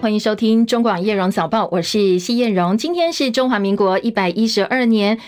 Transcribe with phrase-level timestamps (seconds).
[0.00, 2.78] 欢迎收听中广叶荣早报，我是谢燕荣。
[2.78, 5.18] 今天是中华民国一百一十二年，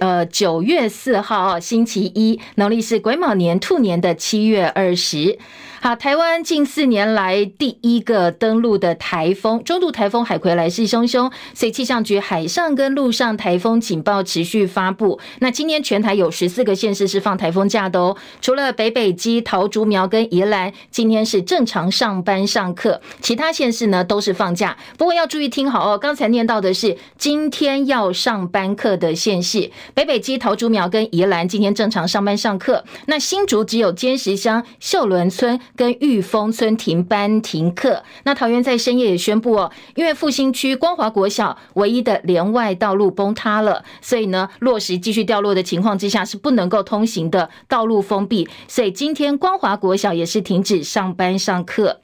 [0.00, 5.38] 呃，九月四号，星期一，农历是癸卯年兔年的七月二十。
[5.82, 15.18] 好，台湾近四年来第一个登陆的台风，中度台风海葵来势汹汹，所以气象局海上跟陆上台风警报持续发布。
[15.38, 24.76] 那今天全台有十四个县市是放台风假的哦，除了北北基、桃竹苗跟宜兰，今天是正常上班上课，其他县市呢都是放假。
[24.98, 32.84] 不过要注意听好哦，刚才念到的是今天要上班课的县市，北北基、桃竹苗跟宜兰今天正常上班上课。
[33.06, 35.60] 那新竹只有尖石乡秀仑村。
[35.76, 52.00] 跟玉峰村停班停课，那桃园在深夜也宣布哦，因为复兴区光华国小唯一的连外道路崩塌了，所以呢，落石继续掉落的情况之下是不能够通行的，道路封闭，所以今天光华国小也是停止上班上课。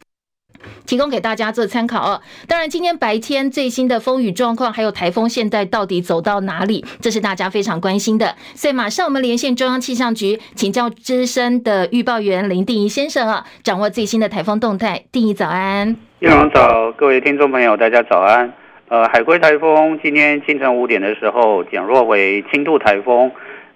[0.86, 2.20] 提供给大家做参考哦。
[2.46, 8.34] 当然，今天白天最新的风雨状况，还有台风现在到底走到哪里，这是大家非常关心的。
[8.54, 15.04] 所以马上我们连线中央气象局，请教资深的预报员林定仪先生啊，掌握最新的台风动态。
[15.12, 18.52] 定仪早安，叶荣早，各位听众朋友，大家早安。
[18.88, 23.30] 呃，海葵台风今天清晨五点的时候减弱为轻度台风，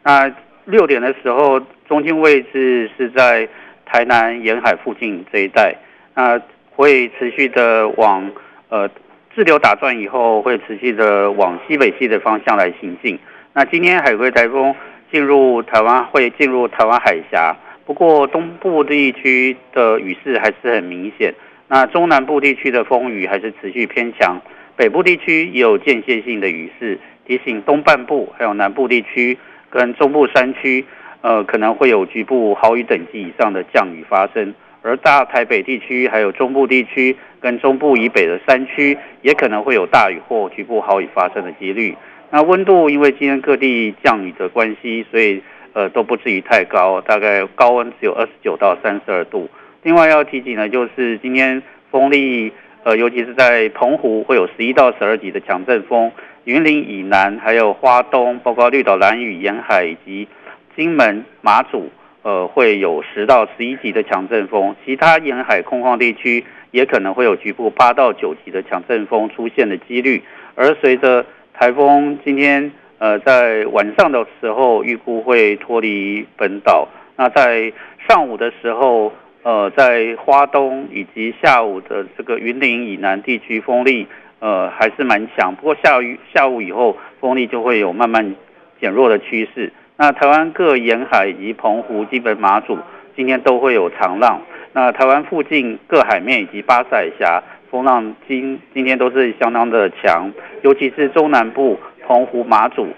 [0.05, 0.33] 那
[0.67, 3.49] 六点的时候中心位置是在
[3.85, 5.77] 台南沿海附近这一带，
[6.15, 6.41] 那。
[6.81, 8.31] 会持续的往
[8.71, 8.89] 呃
[9.35, 13.19] 自流打转以后，会持续的往西北西的方向来行进。
[13.53, 14.75] 那今天海葵台风
[15.13, 17.55] 进入台湾，会进入台湾海峡。
[17.85, 21.35] 不过东部地区的雨势还是很明显。
[21.69, 24.41] 那中南部地区的风雨还是持续偏强，
[24.75, 26.99] 北部地区也有间歇性的雨势。
[27.27, 29.37] 提醒东半部还有南部地区
[29.69, 30.83] 跟中部山区，
[31.21, 34.55] 呃可能会有局部豪雨等级以上的降雨发生。
[34.83, 41.95] 而大台北地区、还有中部地区跟中部以北的山区，也可能会有大雨或局部豪雨发生的几率。
[42.31, 45.43] 那温度因为今天各地降雨的关系，所以
[45.73, 49.51] 呃都不至于太高，大概高温只有二十九到三十二度。
[49.83, 52.53] 另外要提醒呢，就是今天风力
[52.83, 56.11] 呃，尤其是在澎湖会有十一到十二级的强阵风，
[56.45, 60.29] 云林以南还有花东，包括绿岛、兰屿沿海以及
[60.75, 61.91] 金门、马祖。
[62.23, 70.23] 呃，会有十到十一级的强阵风，其他沿海空旷地区也可能会有局部八到九级的强阵风出现的几率。
[70.55, 76.87] 而随着台风今天呃在晚上的时候预估会脱离本岛，
[77.17, 77.73] 那在
[78.07, 79.11] 上午的时候，
[79.43, 84.07] 呃，在花东以及下午的这个云林以南地区风力
[84.41, 88.35] 呃还是蛮强，不过下雨下午以后风力就会有慢慢
[88.79, 89.73] 减弱的趋势。
[90.03, 92.79] 那台湾各沿海以及澎湖、基本马祖
[93.15, 94.41] 今天都会有长浪。
[94.73, 102.89] 那台湾附近各海面以及巴塞尔峡风浪今今天都是相当的强，尤其是中南部澎湖、马祖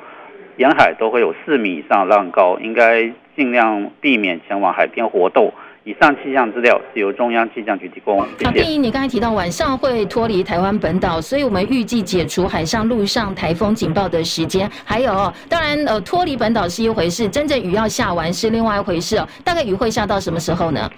[0.58, 5.52] 沿海都会有四米以上浪高，应该尽量避免前往海边活动。
[5.84, 8.20] 以上气象资料是由中央气象局提供。
[8.20, 15.10] 好，定仪，你刚才提到晚上会脱离台湾本岛，所以我们预计解除海上、陆上台风警报的时间，还有，
[15.48, 19.26] 当然，呃，脱离本岛是一回事，真正雨要下完是另外一回事哦。
[19.44, 20.88] 大概雨会下到什么时候呢？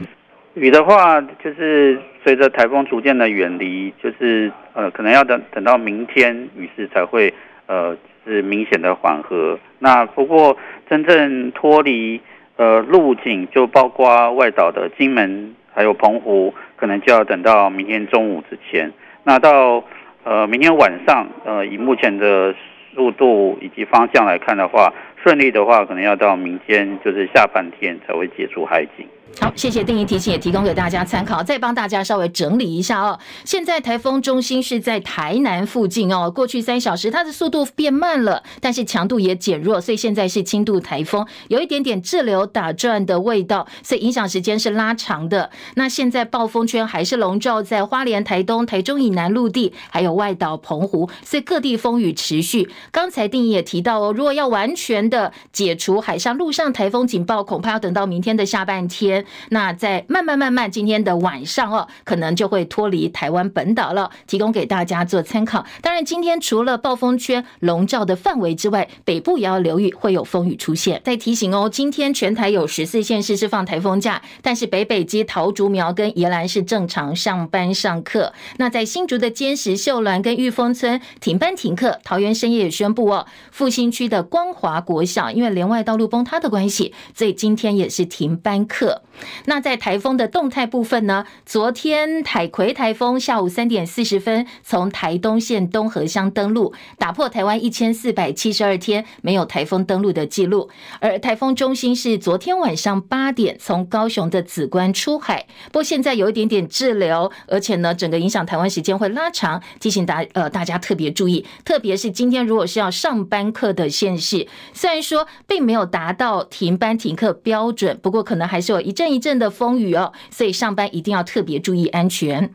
[0.53, 7.33] 雨的话，就是随着台风逐渐的远离，就是呃，可能要等等到明天雨势才会
[7.67, 7.97] 呃
[8.27, 9.59] 是明显的缓和。
[9.79, 10.55] 那不过
[10.91, 12.21] 真正脱离。
[12.57, 18.93] 呃，路径就包括外岛的金门，还有澎湖，可能就要等到明天中午之前。
[19.25, 19.83] 那到
[20.23, 22.55] 呃明天晚上，呃以目前的
[22.95, 24.93] 速度以及方向来看的话，
[25.23, 29.07] 顺利的话，可能要到明天就是下半天才会解除海警。
[29.41, 31.43] 好，谢谢定仪提醒，也提供给大家参考。
[31.43, 33.19] 再帮大家稍微整理一下哦。
[33.45, 36.31] 现在台风中心是在台南附近哦。
[36.31, 45.51] 过去三小时它的速度变慢了，但是强度也减弱，所以现在是轻度台风，有一点点滞留打转的味道，所以影响时间是拉长的。
[45.75, 52.71] 那现在暴风圈还是笼罩在花莲、台东、台中以南陆地，还有外岛澎湖，所以各地风雨持续。
[52.93, 59.14] 刚才定义也提到哦，如果要完全的解除海上、陆上台风警报，恐怕要等到明天的下半天。
[59.51, 65.65] 那在慢慢慢慢，今天的晚上哦，可能就会脱离台湾本岛了，提供给大家做参考。
[65.83, 71.01] 当然，今天除了暴风圈笼罩的范围之外，北部也要留意会有风雨出现。
[71.05, 78.33] 再提醒哦，今天全台有十四县市是放台风假，但是北北基、桃竹苗跟宜兰是正常上班上课。
[78.57, 89.03] 那在新竹的尖石、秀峦跟玉峰村停班停课，桃园深夜也宣布哦，复兴区的光华国小，因为连外道路崩塌的关系，所以今天也是停班课。
[89.47, 91.25] 那在台风的动态部分呢？
[91.47, 100.69] 昨天海葵台风下午三点四十分从台东县东河乡登陆，打破台湾一千四百七十二天没有台风登陆的记录。
[101.01, 122.55] 而台风中心是昨天晚上八点从高雄的梓官出海，不过现在有一点点滞留，而且呢，整个影响台湾时间会拉长，提醒大呃大家特别注意，特别是今天如果是要上班课的县市，虽然说并没有达到停班停课标准，不过可能还是有一阵一阵一阵的风雨哦，所以上班一定要特别注意安全。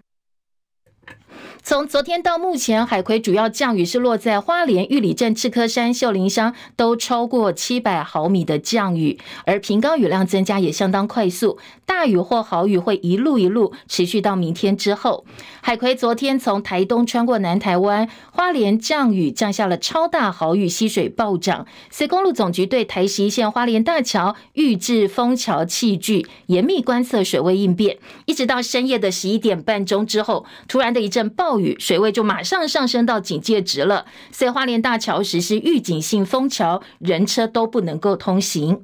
[1.61, 15.25] 从昨天到目前，海葵主要降雨是落在花莲玉里镇、赤科山、秀林乡，都超过七百毫米的降雨，而平高雨量增加也相当快速，大雨或豪雨会一路一路持续到明天之后。
[15.61, 31.48] 海葵昨天从台东穿过南台湾，花莲降雨降下了超大豪雨，溪水暴涨，所以公路总局对台十一线花莲大桥预置封桥器具，严密观测水位应变，一直到深夜的十一点半钟之后，突然的一阵暴。
[31.49, 38.83] 暴雨水位就马上上升到警戒值了，所以花莲大桥实施预警性封桥，人车都不能够通行。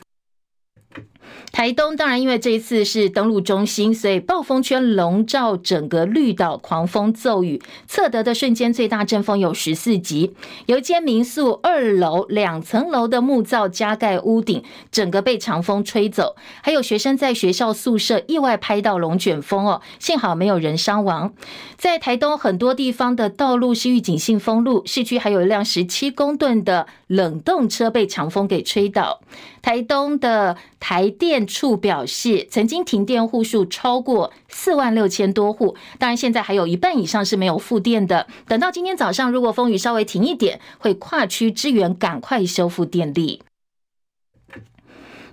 [1.52, 10.34] 台东当然，因为这一次是登陆中心，所以暴风圈笼罩整个绿岛，狂风骤雨，测得的瞬间最大阵风有十四级。
[10.66, 16.36] 有一间民宿二楼两层楼的木造加盖屋顶，整个被强风吹走。
[16.62, 21.34] 还有学生在学校宿舍意外拍到龙卷风哦，幸好没有人伤亡。
[21.78, 29.22] 在台东很多地方的道路是预警性封路，市区还有一辆十七公吨的冷冻车被强风给吹倒。
[29.66, 38.28] 台东的台电处表示，曾经停电户数超过四万六千多户，当然现在还有一半以上是没有复电的。
[38.48, 43.42] 等到今天早上，如果风雨稍微停一点，会跨区支援，赶快修复电力。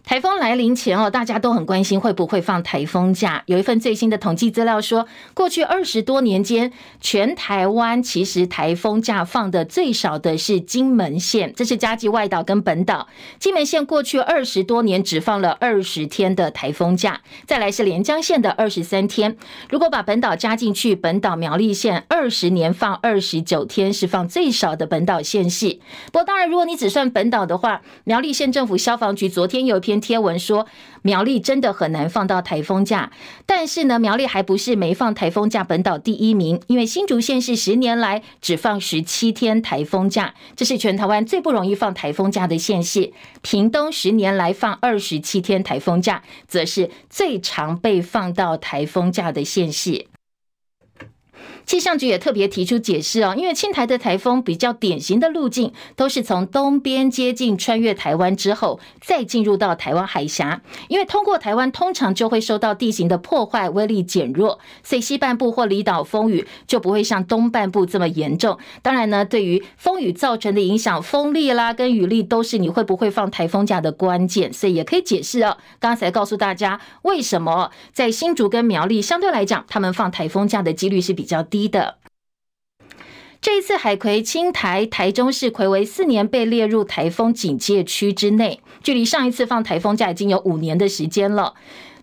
[0.04, 3.44] 台风来临前哦，大家都很关心会不会放台风假。
[3.46, 13.06] 有一份最新的统计资料说，过去二十多年间，全台湾其实台风假放的最少的是金门县，这是加计外岛跟本岛。
[13.38, 19.36] 金门县过去二十多年只放了二十天的台风假，再来是连江县的二十三天。
[19.70, 25.78] 如果把本岛加进去，本岛苗栗县二十年放二十九天，是放最少的本岛县市。
[26.06, 29.91] 不过当然，如果你只算本岛的话，苗栗县政府消防局昨天有一篇。
[30.00, 30.66] 贴文说，
[31.02, 33.10] 苗栗真的很难放到台风假，
[33.46, 43.12] 但是呢，苗栗还不是没放台风假本岛第一名，因为新竹县是十年来只放十七天台风假，这是全台湾最不容易放台风假的县市。
[43.40, 50.06] 屏东十年来放二十七天台风假，则是最常被放到台风假的县市。
[51.64, 60.60] 气象局也特别提出解释哦，因为青台的台风比较典型的路径都是从东边接近穿越台湾之后，再进入到台湾海峡。
[60.88, 68.58] 因为通过台湾通常就会受到地形的破坏，威力减弱，所以西半部或离岛风雨就不会像东半部这么严重。
[68.82, 75.56] 当然呢，对于风雨造成的影响，风力啦跟雨力都是你会不会放台风假的关键，所以也可以解释哦。
[75.78, 81.98] 刚才告诉大家为什么在新竹跟苗栗相对来讲，他们放台风假的几率是比较低的。
[83.40, 91.54] 这一次海葵侵台，台中市葵为四年被列入台风警戒区之内，距离上一次放台风假已经有五年的时间了。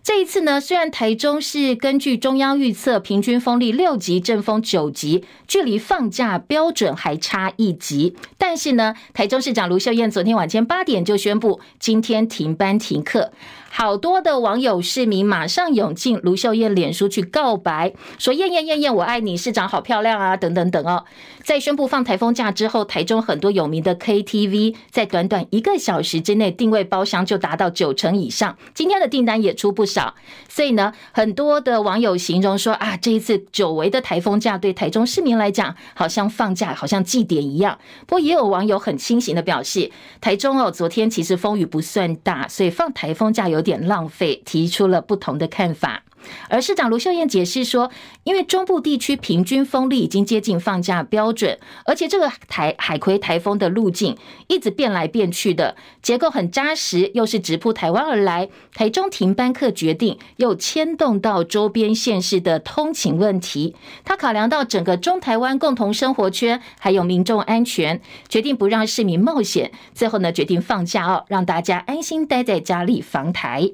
[0.02, 13.32] 这一次呢，虽然台中市根据中央预测平均风力六级，阵风九级，距离放假标准还差一级，但是呢，台中市长卢秀燕昨天晚间八点就宣布，今天停班停课。
[13.72, 21.04] 好多的网友市民马上涌进卢秀燕脸书去告白，说燕燕燕燕我爱你，市长好漂亮啊，等等等哦。
[21.44, 30.16] 在宣布放台风假之后，台中很多有名的 KTV 在短短一个小时之内定位包厢就达到九成以上，今天的订单也出不少。
[30.48, 37.78] 所以呢，很多的网友形容说啊，这一次久违的台风假对台中市民来讲，好像放假，好像祭典一样。
[38.08, 43.59] 不过也有网友很清醒的表示，台中哦，昨天其实风雨不算大，所以放台风假有。
[43.60, 46.02] 有点浪费，提出了不同的看法。
[46.48, 47.90] 而市长卢秀燕解释说，
[48.24, 54.16] 因为中部地区平均风力已经接近放假标准，而且这个台海葵台风的路径
[54.48, 63.74] 一直变来变去的，结构很扎实，又是直扑台湾而来，台中停班课决定又牵动到周边县市的通勤问题。
[64.04, 69.70] 他考量到整个中台湾共同生活圈，还有民众安全，决定不让市民冒险。
[69.94, 73.70] 最后呢，决定放假哦，让大家安心待在家里防台。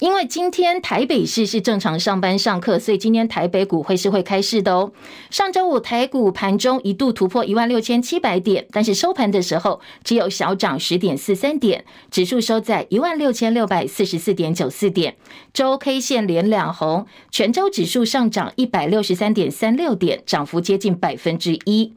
[0.00, 4.92] 因为今天台北市是正常上班上课，所以今天台北股会是会开市的哦。
[5.30, 15.16] 上周五台股盘中一度突破一万六千七百点，但是收盘的时候只有小涨十点四三点，指数收在一万六千六百四十四点九四点。
[15.52, 21.92] 周 K 线连两红，全周指数上涨一百六十三点三六点，涨幅接近百分之一。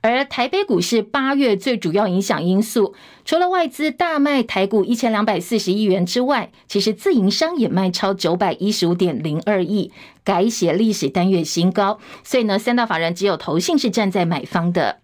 [0.00, 9.92] 而台北股市八月最主要影响因素，除了外资大卖台股一千两百四十亿元之外，其实自营商也卖超九百一十五点零二亿，
[10.24, 12.00] 改写历史单月新高。
[12.24, 14.98] 所以呢，三大法人只有投信是站在买方的。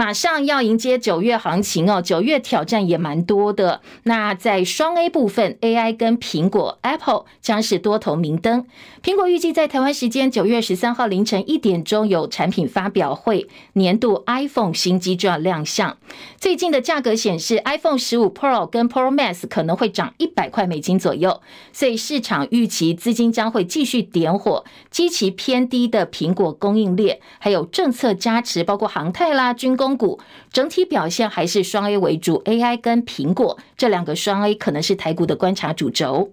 [0.00, 3.82] 马上要迎接九月行情哦，九月挑战也蛮多的。
[4.04, 8.64] 那在双 A 部分，AI 跟苹果 Apple 将是多头明灯。
[9.02, 15.98] 苹果预计在台湾时间九月十三号凌晨一点钟有产品发表会，年度 iPhone 新机就要亮相。
[16.38, 21.42] 最近的价格显示，iPhone 十五 Pro 跟 Pro Max 可能会涨一百块美金左右，
[21.74, 30.20] 所以市场预期资金将会继续点火，基期偏低的苹果供应链，还有政策加持，包括航太啦、军工股
[30.52, 36.32] 整体表现还是双 A 为主，AI 跟苹果这两个双 A 可能是台股的观察主轴。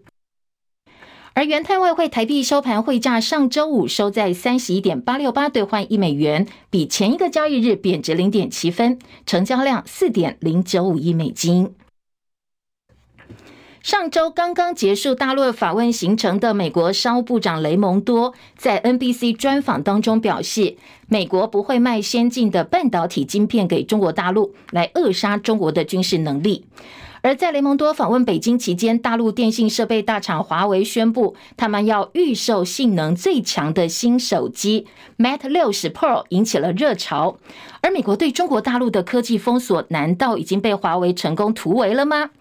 [1.34, 11.76] 而元泰外汇台币收盘汇价上周五收在三十一点八六八兑换一美元，比前一个交易日贬值零点七分，成交量四点零九五亿美金。
[13.88, 20.76] 上周刚刚结束大陆访问行程的美国商务部长雷蒙多，在 NBC 专访当中表示，
[21.08, 26.66] 美国不会卖先进的半导体晶片给中国大陆，来扼杀中国的军事能力。
[27.22, 34.86] 而在雷蒙多访问北京期间，大陆电信设备大厂华为宣布，他们要预售性能最强的新手机
[35.18, 37.38] Mate 60 Pro，引起了热潮。
[37.80, 42.32] 而美国对中国大陆的科技封锁，难道已经被华为成功突围了吗？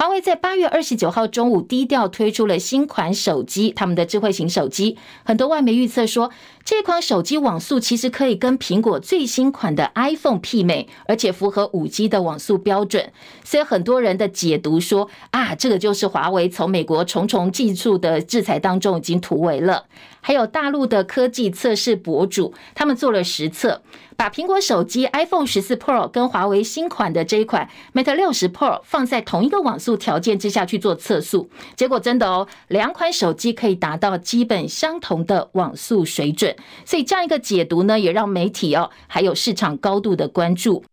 [0.00, 6.30] 华为在八月二十九号中午低调推出了新款手机，他们的智慧型手机，很多外媒预测说，
[6.64, 13.12] 这款手机网速其实可以跟苹果最新款的 iPhone 媲美，而且符合五 G 的网速标准。
[13.44, 19.84] 所以很多人的解读说，啊，这个就是华为从美国重重技术的制裁当中已经突围了。
[20.22, 23.82] 还有大陆的科技测试博主，他们做了实测。
[24.20, 36.54] 把苹果手机 iPhone 十四 Pro 跟华为新款的这一款 Mate 六十 Pro 放在同一个网速条件之下去做测速，结果真的哦，两款手机可以达到基本相同的网速水准。
[36.84, 40.84] 所以这样一个解读呢，也让媒体哦还有市场高度的关注。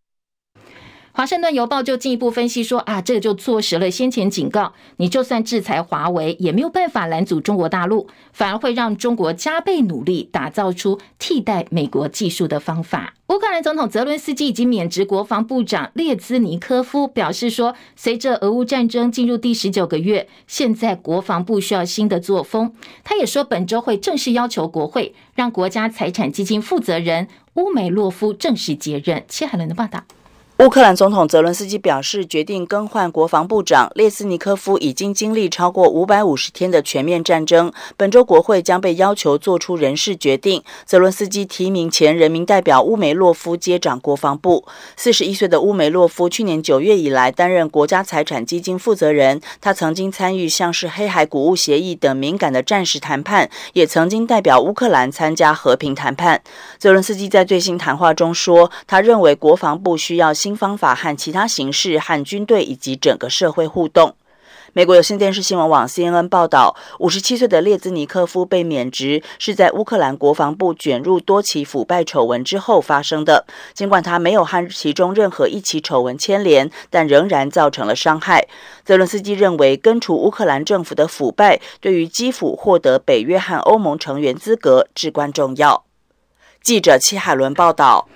[1.17, 13.15] 华盛顿邮报就进一步分析说啊，这个就坐实了先前警告，你就算制裁华为，也没有办法拦阻中国大陆，反而会让中国加倍努力打造出替代美国技术的方法。
[13.29, 22.71] 乌克兰总统泽伦斯基以及免职国防部长列兹尼科夫表示说，随着俄乌战争进入第十九个月，现在国防部需要新的作风。
[23.03, 29.23] 他也说，本周会正式要求国会让国家财产基金负责人乌梅洛夫正式接任。
[29.27, 30.03] 切海伦的报道。
[30.59, 37.71] 乌克兰总统泽伦斯基表示，决定更换国防部长列斯尼科夫已经经历超过五百五十天的全面战争。
[37.95, 40.63] 本周国会将被要求做出人事决定。
[40.83, 44.65] 泽伦斯基提名前人民代表乌梅洛夫接掌国防部。
[44.95, 49.39] 四十一岁的乌梅洛夫去年九月以来担任国家财产基金负责人。
[49.61, 56.41] 他曾经参与像是黑海谷物协议等敏感的战时谈判，也曾经代表乌克兰参加和平谈判。
[56.79, 64.15] 泽伦斯基在最新谈话中说，他认为国防部需要新新方法和其他形式和军队以及整个社会互动。
[64.71, 73.45] 美国有线电视新闻网 CNN 报道，五十七岁的列兹尼科夫被免职是在乌克兰国防部卷入多起腐败丑闻之后发生的。
[73.73, 78.47] 尽管他没有和其中任何一起丑闻牵连，但仍然造成了伤害。
[78.85, 85.83] 泽伦斯基认为，根除乌克兰政府的腐败，对于基辅获得北约和欧盟成员资格至关重要。
[86.63, 88.07] 记者戚海伦报道。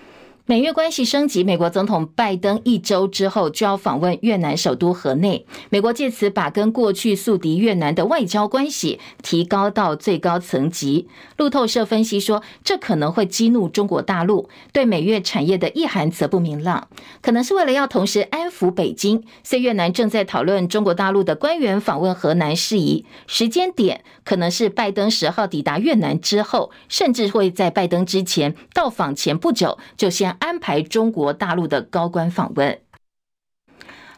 [0.48, 5.46] 美越关系升级，美国总统拜登一周之后就要访问越南首都河内。
[5.70, 11.08] 美国借此把跟过去宿敌越南的外交关系提高到最高层级。
[11.38, 16.88] 路透社分析说，这可能会激怒中国大陆，对美越产业的意涵则不明朗。
[17.22, 30.36] 可能是为了要同时安抚北京，所以越南正在讨论中国大陆的官员访问河南事宜，时间点可能是拜登十号抵达越南之后，甚至会在拜登之前到访前不久就先。
[30.42, 32.80] 安排中国大陆的高官访问。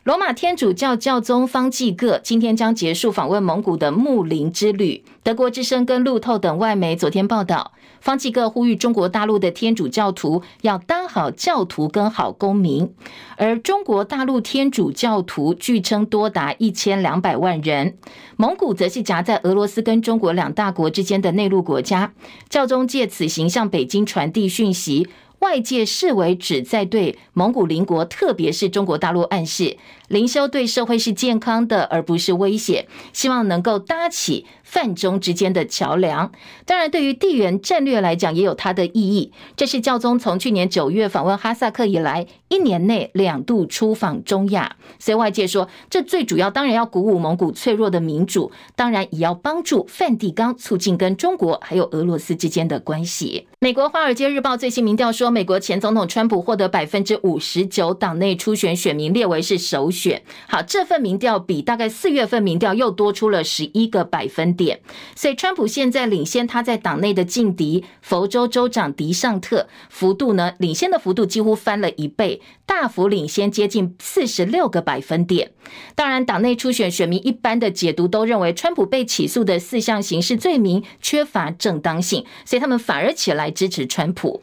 [0.03, 5.05] 罗马天主教教宗方济各今天将结束访问蒙古的睦邻之旅。
[5.21, 12.93] 德国之声跟路透等外媒昨天报道，方济各呼吁中国大陆的天主教徒要当好教徒跟好公民，
[13.37, 17.97] 而中国大陆天主教徒据称多达一千两百万人。
[18.35, 22.11] 蒙古则是夹在俄罗斯跟中国两大国之间的内陆国家。
[22.49, 25.07] 教宗借此行向北京传递讯息。
[25.43, 29.75] 外界视为旨在对蒙古邻国，特别是中国大陆暗示，
[30.13, 36.31] 灵修对社会是健康的，而不是威胁，希望能够搭起泛中之间的桥梁。
[36.67, 39.31] 当然，对于地缘战略来讲，也有它的意义。
[39.55, 44.75] 这是教宗从去年九月访问哈萨克以来，一年内两度出访中亚。
[44.99, 53.47] 所以外界说，这最主要当然要鼓舞蒙古脆弱的民主，当然也要帮助梵蒂冈促进跟中国还有俄罗斯之间的关系。
[53.59, 60.02] 美国《华尔街日报》最新民调说，美国前总统川普获得百分之五十九党内初选选民列为是首选。
[60.03, 64.81] 选好，这份民调比大概四月份民调又多出了十一个百分点，
[65.15, 75.51] 所以川普现在领先他在党内的劲敌佛州州长迪尚特，幅度呢，领先的幅度几乎翻了一倍，大幅领先接近四十六个百分点。
[75.95, 83.43] 当然，党内初选选民一般的解读都认为，川普被起诉的四项刑事罪名缺乏正当性，所以他们反而起来。
[83.53, 84.41] 支持川普。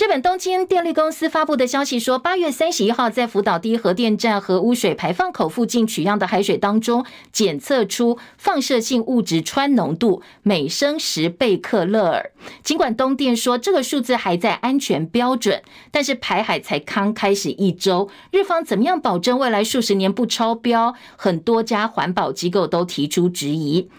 [0.00, 12.32] 日本东京电力公司发布的消息说，八月三十一号在福岛第一核电站核污水排放口附近取样的海水当中，检测出放射性物质氚浓度每升十贝克勒尔。
[12.62, 20.94] 尽管东电说这个数字还在安全标准，但是排海才刚开始一周，日方怎么样保证未来数十年不超标？
[21.16, 23.90] 很多家环保机构都提出质疑。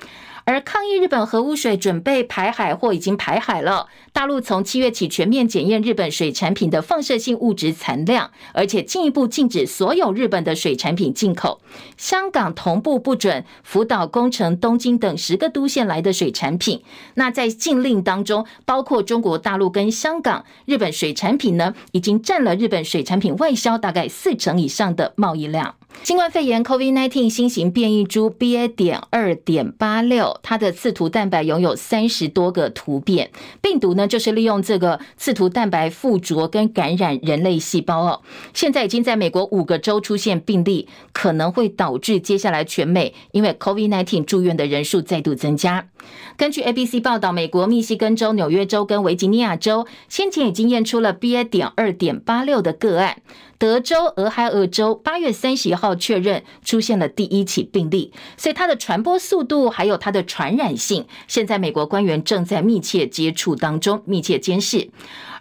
[0.45, 11.61] 而抗议日本核污水准备排海或已经排海了，大陆从七月起全面检验日本水产品的放射性物质残量，而且进一步禁止所有日本的水产品进口。
[11.97, 16.81] 香港同步不准福岛、宫城、东京等十个都县来的水产品。
[17.15, 25.75] 那在禁令当中，包括中国大陆跟香港，日本水产品呢，已经占了日本水产品外销大概四成以上的贸易量。
[26.03, 28.67] 新冠肺炎 （COVID-19） 新型变异株 BA.
[28.67, 33.29] 点二点八六，它的刺突蛋白拥有三十多个突变，
[33.61, 38.21] 病毒呢就是利用这个刺突蛋白附着跟感染人类细胞哦。
[38.51, 45.87] 现在已经在美国五个州出现病例，可能会导致接下来全美因为 COVID-19 住院的人数再度增加。
[46.35, 51.43] 根据 ABC 报道，美国密西根州、纽约州跟维吉尼亚州先前已经验出了 BA.
[51.43, 53.21] 点二点八六的个案。
[53.59, 64.91] 德州、俄亥俄州八月三十一号确认出现了第一起病例，所以它的传播速度还有它的传染性，现在美国官员正在密切接触当中，密切监视。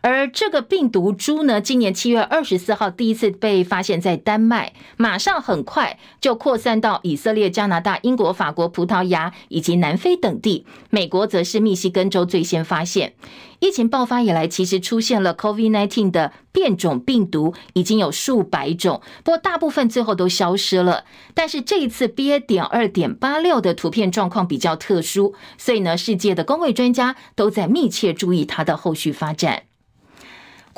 [0.03, 13.13] 而这个病毒株呢，今年七月二十四号第一次被发现在丹麦，马上很快就扩散到以色列、加拿大、英国、法国、葡萄牙以及南非等地，美国则是密西根州最先发现。
[13.61, 21.05] 疫情爆发以来，其实出现了 COVID-19 的变种病毒已经有数百种，不过大部分最后都消失了。
[21.35, 22.41] 但是这一次 BA.
[22.41, 29.70] 点二点八六的图片状况比较特殊，所以呢，世界的公卫专家都在密切注意它的后续发展。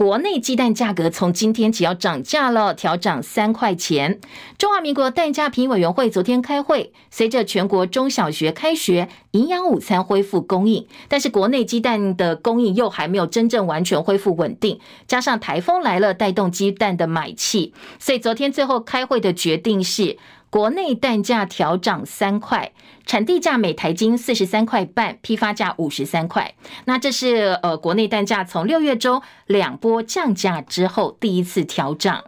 [0.02, 4.18] 国内鸡蛋价格从今天起要涨价了，调涨三块钱。
[4.58, 20.18] 中华民国蛋价评委员会昨天开会，随着全国中小学开学，营养午餐恢复供应，但是国内鸡蛋的供应又还没有真正完全恢复稳定，加上台风来了，带动鸡蛋的买气，所以昨天最后开会的决定是。
[20.52, 22.72] 国内蛋价调涨三块，
[23.06, 26.54] 产地价每台斤四十三块半，批发价五十三块。
[26.84, 32.24] 那这是呃国内蛋价从六月中两波降价之后第一次调涨。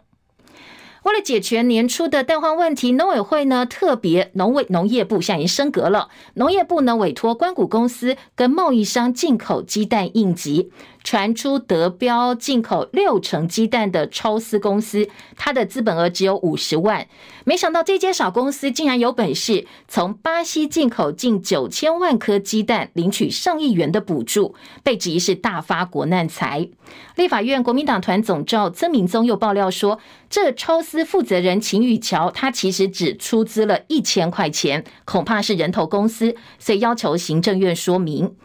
[1.03, 10.71] 为了解决年初的蛋荒问题，农委会呢特别农委农业部现在已经升格了，农业部呢委托关谷公司跟贸易商进口鸡蛋应急。
[11.05, 17.07] 传出得标进口六成鸡蛋的超丝公司，它的资本额只有五十万。
[17.43, 26.67] 没想到这间小公司竟然有本事从巴西进口近九千万颗鸡蛋，领取上亿元的补助，被质疑是大发国难财。
[27.15, 38.35] 立法院国民党团总召曾明宗又爆料说，这超丝负责人秦宇桥，他其实只出资了一千块钱，恐怕是人头公司，所以要求行政院说明。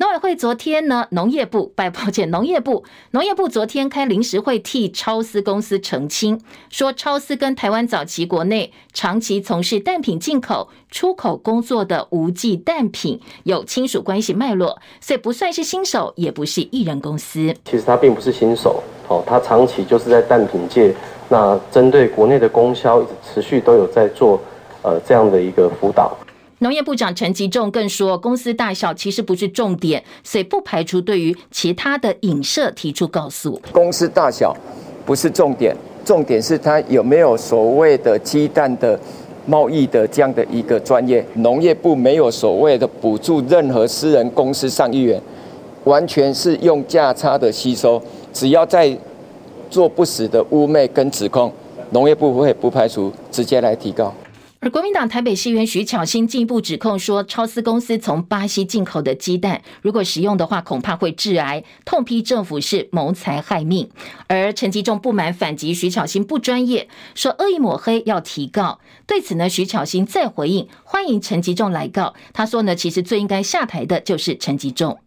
[0.00, 17.52] 农委会昨天呢，农业部，拜抱歉，农业部，农业部昨天开临时会替超丝公司澄清，说超丝跟台湾早期国内长期从事蛋品进口、出口工作的无记蛋品有亲属关系脉络，所以不算是新手，也不是艺人公司。
[17.64, 20.94] 其实他并不是新手，哦，他长期就是在蛋品界
[21.28, 24.40] 那针对国内的供销，持续都有在做
[24.82, 26.16] 呃这样的一个辅导。
[26.60, 33.60] 农业部长陈吉仲更说，公司大小其实不是重点，所以不排除对于其他的影射提出告诉。
[33.70, 34.52] 公司大小
[35.06, 38.98] 不是重点，重点是它有没有所谓的鸡蛋的
[39.46, 41.24] 贸易的这样的一个专业。
[41.34, 45.22] 农业部没有所谓的补助任何私人公司上亿元，
[45.84, 48.02] 完全是用价差的吸收。
[48.32, 48.98] 只要在
[49.70, 51.52] 做不死的污蔑跟指控，
[51.90, 54.12] 农业部会不排除直接来提告。
[54.60, 63.88] 而国民党台北市议员徐巧芯进一步指控说，超丝公司从巴西进口的鸡蛋，如果食用的话，恐怕会致癌，痛批政府是谋财害命。
[64.26, 68.80] 而陈吉仲不满反击徐巧芯不专业，说恶意抹黑要提告。
[69.06, 72.14] 对此呢，徐巧芯再回应，欢迎陈吉仲来告。
[72.32, 74.98] 他说呢，其实最应该下台的就是陈吉仲。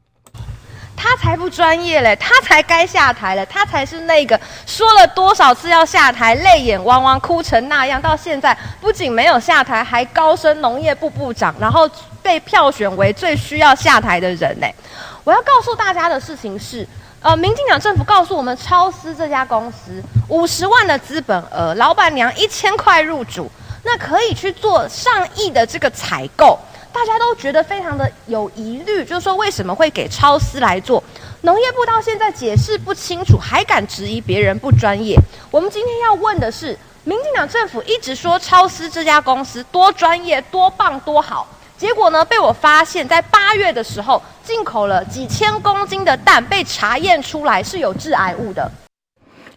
[1.04, 11.90] 他才不专业嘞，他才该下台了，他才是那个说了多少次要下台，泪眼汪汪哭成那样，到现在不仅没有下台，还高升农业部部长，然后
[12.22, 14.76] 被票选为最需要下台的人嘞。
[15.24, 16.88] 我要告诉大家的事情是，
[17.24, 23.50] 呃，民进党政府告诉我们，超丝这家公司五十万的资本额，老板娘一千块入主，
[23.84, 26.60] 那可以去做上亿的这个采购。
[26.94, 31.04] 大家都觉得非常的有疑虑，就是说为什么会给超丝来做？
[31.42, 35.18] 农业部到现在解释不清楚，还敢质疑别人不专业？
[35.50, 48.70] 我们今天要问的是，民进党政府一直说超丝这家公司多专业、多棒、多好，结果呢，被我发现，在八月的时候进口了几千公斤的蛋，被查验出来是有致癌物的。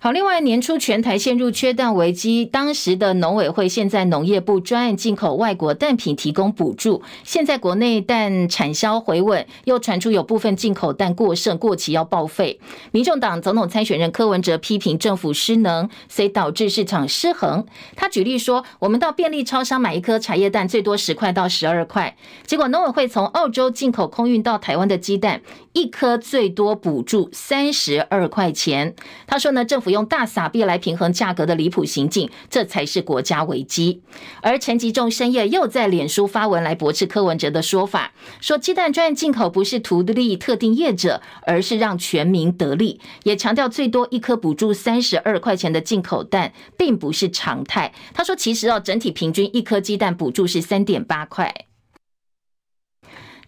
[0.05, 12.61] 好，另外年初全台陷入缺蛋危机，当时的农委会现在农业部专案进口外国蛋品提供补助，现在国内蛋产销回稳，又传出有部分进口蛋过剩过期要报废。
[12.93, 17.65] 民众党总统参选人柯文哲批评政府失能，所以导致市场失衡。
[17.97, 22.15] 他举例说，我们到便利超商买一颗茶叶蛋最多十块到十二块，
[22.45, 25.41] 结果农委会从澳洲进口空运到台湾的鸡蛋，
[25.73, 28.95] 一颗最多补助三十二块钱。
[29.27, 29.94] 他说呢，政府。
[29.95, 34.03] 用大撒币来平衡价格的离谱行径，这才是国家危机。
[34.43, 43.01] 而陈吉仲深夜又在脸书发文来驳斥柯文哲的说法，说鸡蛋专案进口不是图利特定业者，而是让全民得利。
[43.23, 47.95] 也强调最多一颗补助三十二块钱的进口蛋，并不是常态。
[48.13, 51.55] 他说，其实哦，整体平均一颗鸡蛋补助是三点八块。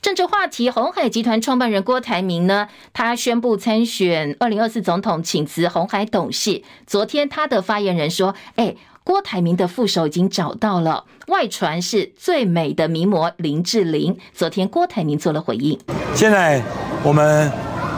[0.07, 6.63] 政治话题，鸿海集团创办人郭台铭呢，他宣布参选二零二四总统，请辞鸿海董事。
[6.87, 15.77] 昨天他的发言人说：“哎，郭台铭的副手已经找到了，外传是最美的名模林志玲。”昨天郭台铭做了回应。
[16.15, 16.63] 现在
[17.03, 17.51] 我们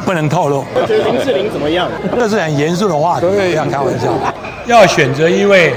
[0.07, 0.65] 不能透露。
[0.87, 1.91] 觉得林志玲怎么样？
[2.17, 4.15] 这是很严肃的话题，不要开玩笑。
[4.67, 5.75] 要选择一位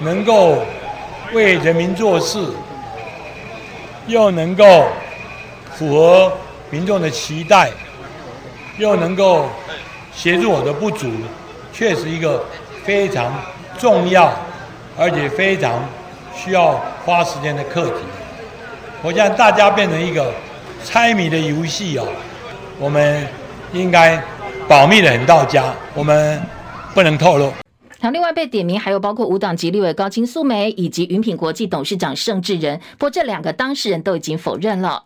[0.00, 0.58] 能够
[1.32, 2.40] 为人民做事。
[4.08, 4.86] 又能够
[5.76, 6.32] 符合
[6.70, 7.70] 民众的期待，
[8.78, 9.46] 又能够
[10.12, 11.10] 协助我的不足，
[11.72, 12.42] 确实一个
[12.84, 13.32] 非常
[13.78, 14.32] 重要，
[14.98, 15.84] 而且非常
[16.34, 17.96] 需要花时间的课题。
[19.02, 20.32] 我想大家变成一个
[20.82, 22.08] 猜谜的游戏哦，
[22.80, 23.26] 我们
[23.72, 24.20] 应该
[24.66, 26.42] 保密的很到家，我们
[26.94, 27.52] 不能透露。
[28.00, 35.04] 那，另外被点名还有包括无党籍立委高金素梅以及云品国际董事长盛智仁，不过这两个当事人都已经否认了。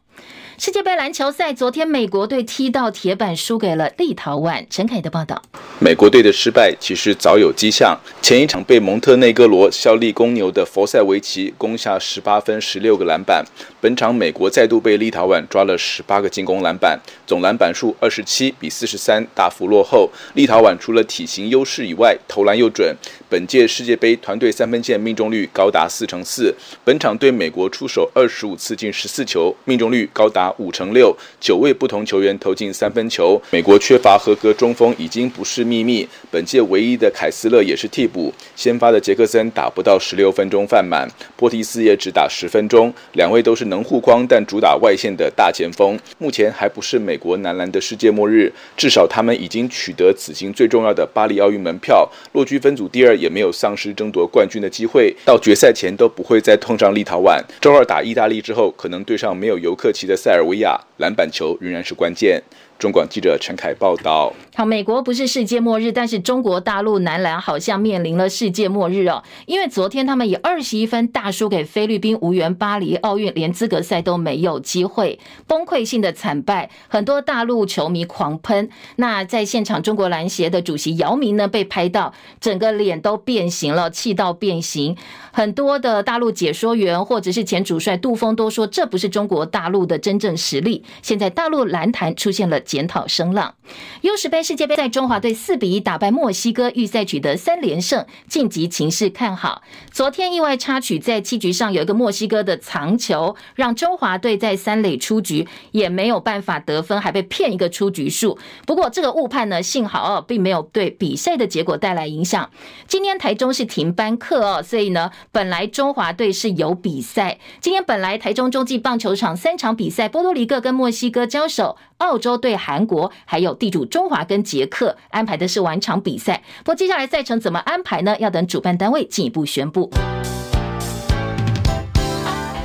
[0.65, 4.65] 世界杯篮球赛，昨天美国队踢到铁板，输给了立陶宛。
[4.71, 5.43] 陈凯的报道。
[5.81, 7.99] 美国队的失败其实早有迹象。
[8.21, 13.45] 前一场被蒙特内哥罗效力公牛的弗塞维奇攻下十八分、十六个篮板。
[13.81, 16.97] 本场美国再度被立陶宛抓了十八个进攻篮板，
[17.27, 20.09] 总篮板数二十七比四十三大幅落后。
[20.35, 22.95] 立陶宛除了体型优势以外，投篮又准。
[23.29, 26.55] 本届世界杯团队三分线命中率高达四成四。
[26.85, 31.17] 本场对美国出手二十五次进十四球，命中率高达五成六。
[31.41, 33.41] 九位不同球员投进三分球。
[33.51, 36.09] 美国缺乏合格中锋已经不是秘密。
[36.31, 45.99] 本届唯一的凯斯勒也是替补，先发的杰克森打不到十六分钟犯满，波提斯也只打十分钟，两位都是能护框但主打外线的大前锋。
[46.19, 55.15] 目前还不是美国男篮的世界末日，至少他们已经取得此行最重要的巴黎奥运门票，落居分组第二，也没有丧失争夺冠军的机会。
[55.25, 57.43] 到决赛前都不会再碰上立陶宛。
[57.61, 62.43] 周二打意大利之后，可能对上没有尤克齐的塞尔尔维亚，篮板球仍然是关键。
[62.83, 64.33] 中广记者陈凯报道。
[64.57, 78.69] 好，美国不是世界末日，但是中国大陆男篮好像面临了世界末日哦，因为昨天他们以二十一分大输给菲律宾，无缘巴黎奥运，连资格赛都没有机会，崩溃性的惨败，很多大陆球迷狂喷。
[78.97, 84.97] 那在现场，中国篮协的主席姚明呢，被拍到整个脸都变形了，气到变形。
[85.31, 90.85] 很多的大陆解说员或者是前主帅杜锋都说，这不是中国大陆的真正实力。
[91.01, 93.55] 现在大陆篮坛出现了检讨声浪。
[94.01, 99.61] U 十杯世界杯在中华队四比一打败墨西哥，预赛取得三连胜，晋级情势看好。
[99.91, 108.39] 昨天意外插曲在七局上有一个墨西哥的藏球，让中华队在三垒出局也没有办法得分，还被骗一个出局数。
[108.67, 112.49] 不过这个误判呢，幸好哦，并没有对比赛的结果带来影响。
[112.89, 115.11] 今天台中是停班课哦，所以呢。
[115.33, 126.43] 本来中华队是有比赛，今天本来台中洲际棒球场三场比赛，波多黎各跟墨西哥交手，澳洲对韩国，还有地主中华跟捷克安排的是晚场比赛。
[126.59, 128.17] 不过接下来赛程怎么安排呢？
[128.19, 129.89] 要等主办单位进一步宣布。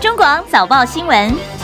[0.01, 1.56] 中广早报新闻。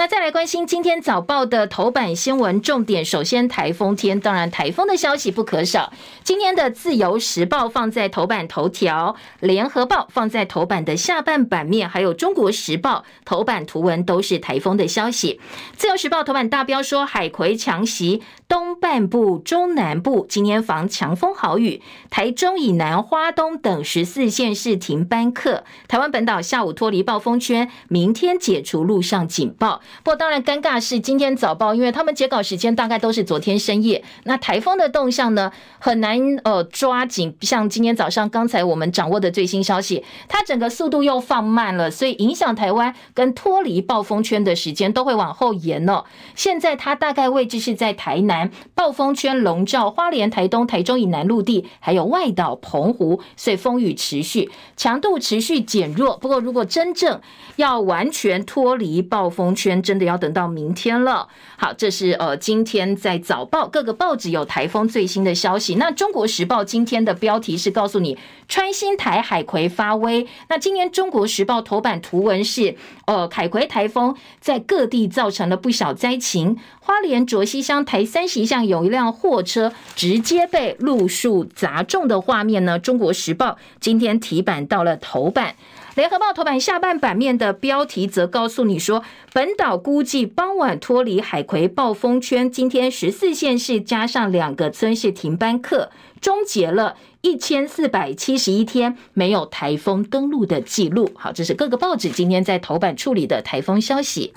[0.00, 5.92] 那再来关心今天早报的头版新闻重点，首先台风天，当然台风的消息不可少。
[6.24, 15.38] 今天的自由时报放在头版头条，联合报放在头版的下半版面，还有中国时报头版图文都是台风的消息。
[15.76, 25.64] 自由时报头版大标说，海葵强袭东半部、中南部，今天防强风豪雨，台中以南、花东等十四县市停班课。
[25.88, 29.82] 台湾本岛下午脱离暴风圈，明天解除陆上警报。
[30.02, 34.02] 不过，当然尴尬是今天早报，因为他们截稿时间大概都是昨天深夜。
[34.24, 37.36] 那台风的动向呢，很难呃抓紧。
[37.40, 46.04] 像今天早上刚才我们掌握的最新消息，它整个速度又放慢了，所以影响台湾跟脱离暴风圈的时间都会往后延了。
[46.34, 56.16] 现在它大概位置是在台南，暴风圈笼罩花莲、台东、台中以南陆地，还有外岛澎湖，所以风雨持续，强度持续减弱。
[56.16, 57.20] 不过，如果真正
[57.56, 61.28] 要完全脱离暴风圈，真的要等到明天了。
[61.56, 65.74] 好，这是呃今天在早报各个报纸有台风最新的消息。
[65.74, 70.26] 那中国时报今天的标题是告诉你穿心台海葵发威。
[70.48, 76.56] 那今年中国时报头版图文是呃海葵台风在各地造成了不小灾情。
[76.80, 82.78] 花莲卓溪乡台三十一巷有一辆货车直接被路树砸中的画面呢。
[82.78, 85.54] 中国时报今天题版到了头版。
[86.00, 101.10] 联合报头版下半版面的标题则告诉你说，本岛估计傍晚脱离海葵暴风圈，今天十四县市加上两个村市停班课，终结了一千四百七十一天没有台风登陆的记录。
[101.14, 104.32] 好，这是各个报纸今天在头版处理的台风消息。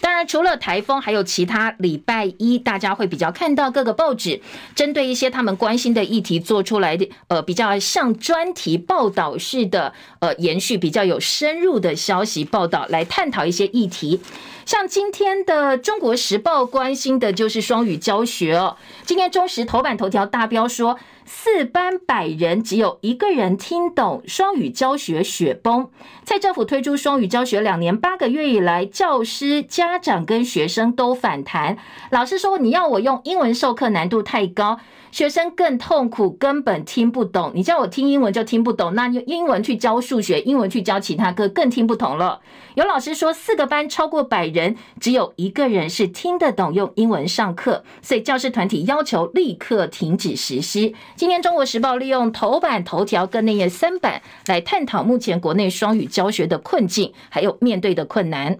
[0.00, 1.74] 当然，除了台风，还有其他。
[1.78, 4.40] 礼拜一大家会比较看到各个报纸
[4.74, 14.20] 针对一些他们关心的议题做出来的，呃，比较像专题报道式的，呃，延续比较有深入的消息报道来探讨一些议题。
[14.64, 18.76] 像今天的《中国时报》关心的就是双语教学哦。
[19.04, 20.98] 今天中时头版头条大标说。
[21.32, 25.88] 四班百人只有一个人听懂，双语教学雪崩。
[26.24, 31.78] 蔡政府推出双语教学两年八个月以来，教师、家长跟学生都反弹。
[32.10, 37.52] 老师说：“你要我用英文授课难度太高。”学生更痛苦，根本听不懂。
[37.54, 42.40] 你叫我听英文就听不懂，那用英文去教数学，英文去教其他课更听不懂了。
[42.74, 50.94] 有老师说，四个班超过百人，只有一个人是听得懂用英文上课，所以教师团体要求立刻停止实施。
[51.16, 58.58] 今天《中国时报》利用头版头条跟内页三版来探讨目前国内双语教学的困境，还有面对的困难。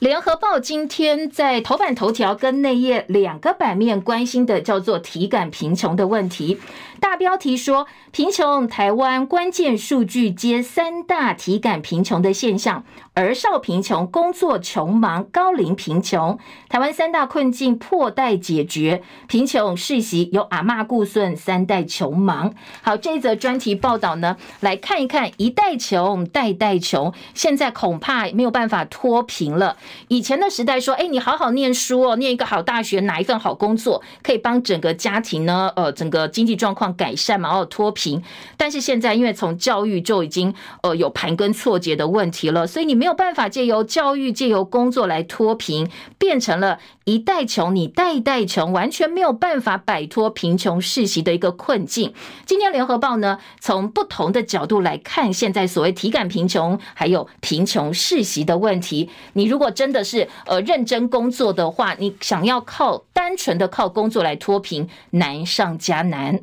[0.00, 6.58] 联合报今天在头版头条跟内页两个版面关心的叫做体感贫穷的问题。
[7.04, 16.38] 大标题说，贫穷台湾关键数据揭三大体感贫穷的现象：儿少贫穷、工作穷忙、高龄贫穷。
[16.66, 22.54] 台湾三大困境破待解决，贫穷世袭由阿嬷顾孙，三代穷忙。
[22.80, 29.76] 好，这一则专题报道呢，来看一看一代穷，代代穷，现在恐怕没有办法脱贫了。
[30.08, 38.22] 以前的时代说，哎，你好好念书哦，念一个好大学，拿一份好工作，可以帮整个家庭呢，呃，整个经济状况改善嘛，哦脱贫。
[38.56, 52.14] 但是现在，因为从教育就已经呃有盘根错节的问题了，所以你没有办法借由教育、借由工作来脱贫，变成了一代穷，你代代穷，完全没有办法摆脱贫穷世袭的一个困境。
[52.46, 59.10] 今天联合报呢，从不同的角度来看，现在所谓体感贫穷，还有贫穷世袭的问题。
[59.34, 66.40] 你如果真的是呃认真工作的话，你想要靠单纯的靠工作来脱贫，难上加难。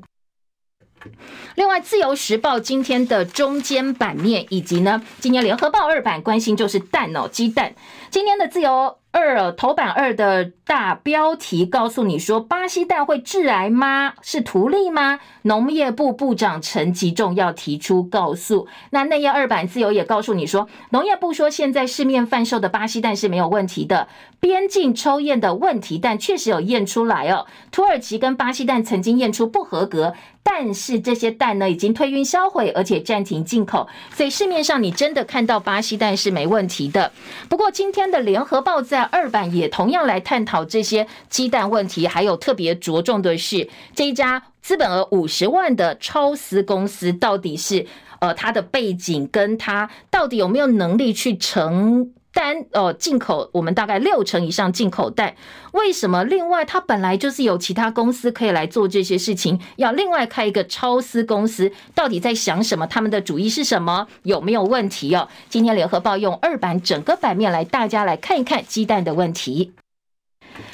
[1.55, 7.73] 另外，《自由时报》今天的中间版面，以及呢，今天《联合报》二版关心就是蛋哦，鸡蛋。
[8.11, 8.69] 今天的《自由》。
[9.13, 14.13] 二头版二的大标题告诉你说，巴西蛋会致癌吗？
[14.21, 15.19] 是图利吗？
[15.41, 18.69] 农业部部长陈吉仲要提出告诉。
[18.91, 24.07] 那内页二版自由也告诉你说，农业部说现在市面贩售的巴西蛋是没有问题的，
[24.39, 27.45] 边境抽验的问题蛋确实有验出来哦。
[27.69, 37.11] 土耳其跟巴西蛋曾经验出不合格，但是这些蛋呢已经退运销毁，而且暂停进口，所以市面上你真的看到巴西蛋是没问题的。
[37.49, 47.85] 不过今天的联合报在二版也同样来探讨这些鸡蛋问题，还有特别着重的是这一家资本额五十万的超私公司到底是
[48.19, 55.35] 呃它的背景，跟它到底有没有能力去承单呃进口我们大概六成以上进口蛋？
[55.73, 61.71] 为什么另外它本来就是有其他公司可以来做这些事情，要另外开一个超私公司？
[61.93, 62.87] 到底在想什么？
[62.87, 64.07] 他们的主意是什么？
[64.23, 65.27] 有没有问题哦？
[65.49, 69.73] 今天联合报用二版整个版面来大家来看一看鸡蛋的问题。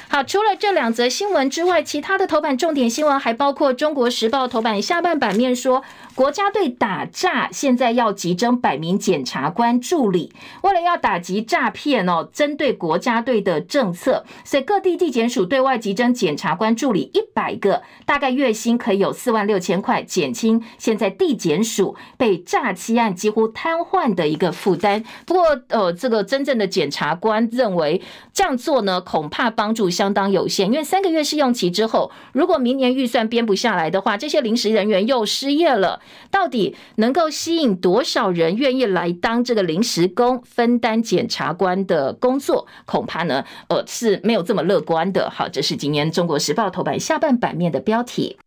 [0.10, 5.84] 好，除了这两则新闻之外，其他的头版重点新闻还包括《中国时报》头版下半版面说，
[6.16, 10.32] 国家队打诈，现在要急征百名检察官助理，
[10.64, 25.04] 为了要打击诈骗哦，针对国家队的政策，所以各地地检署对外急征检察官助理一百个，大概月薪可以有四万六千块，减轻现在地检署被诈欺案几乎瘫痪的一个负担。
[25.26, 28.02] 不过，呃，这个真正的检察官认为
[28.34, 36.00] 这样做呢，恐怕帮帮助相当有限，因为三个月试用期之后，如果明年预算编不下来的话，这些临时人员又失业了，
[36.32, 42.66] 到底能够吸引多少人愿意来当这个临时工，分担检察官的工作？
[42.86, 45.30] 恐怕呢，呃，是没有这么乐观的。
[45.30, 48.38] 好，这是今年《中国时报》头版下半版面的标题。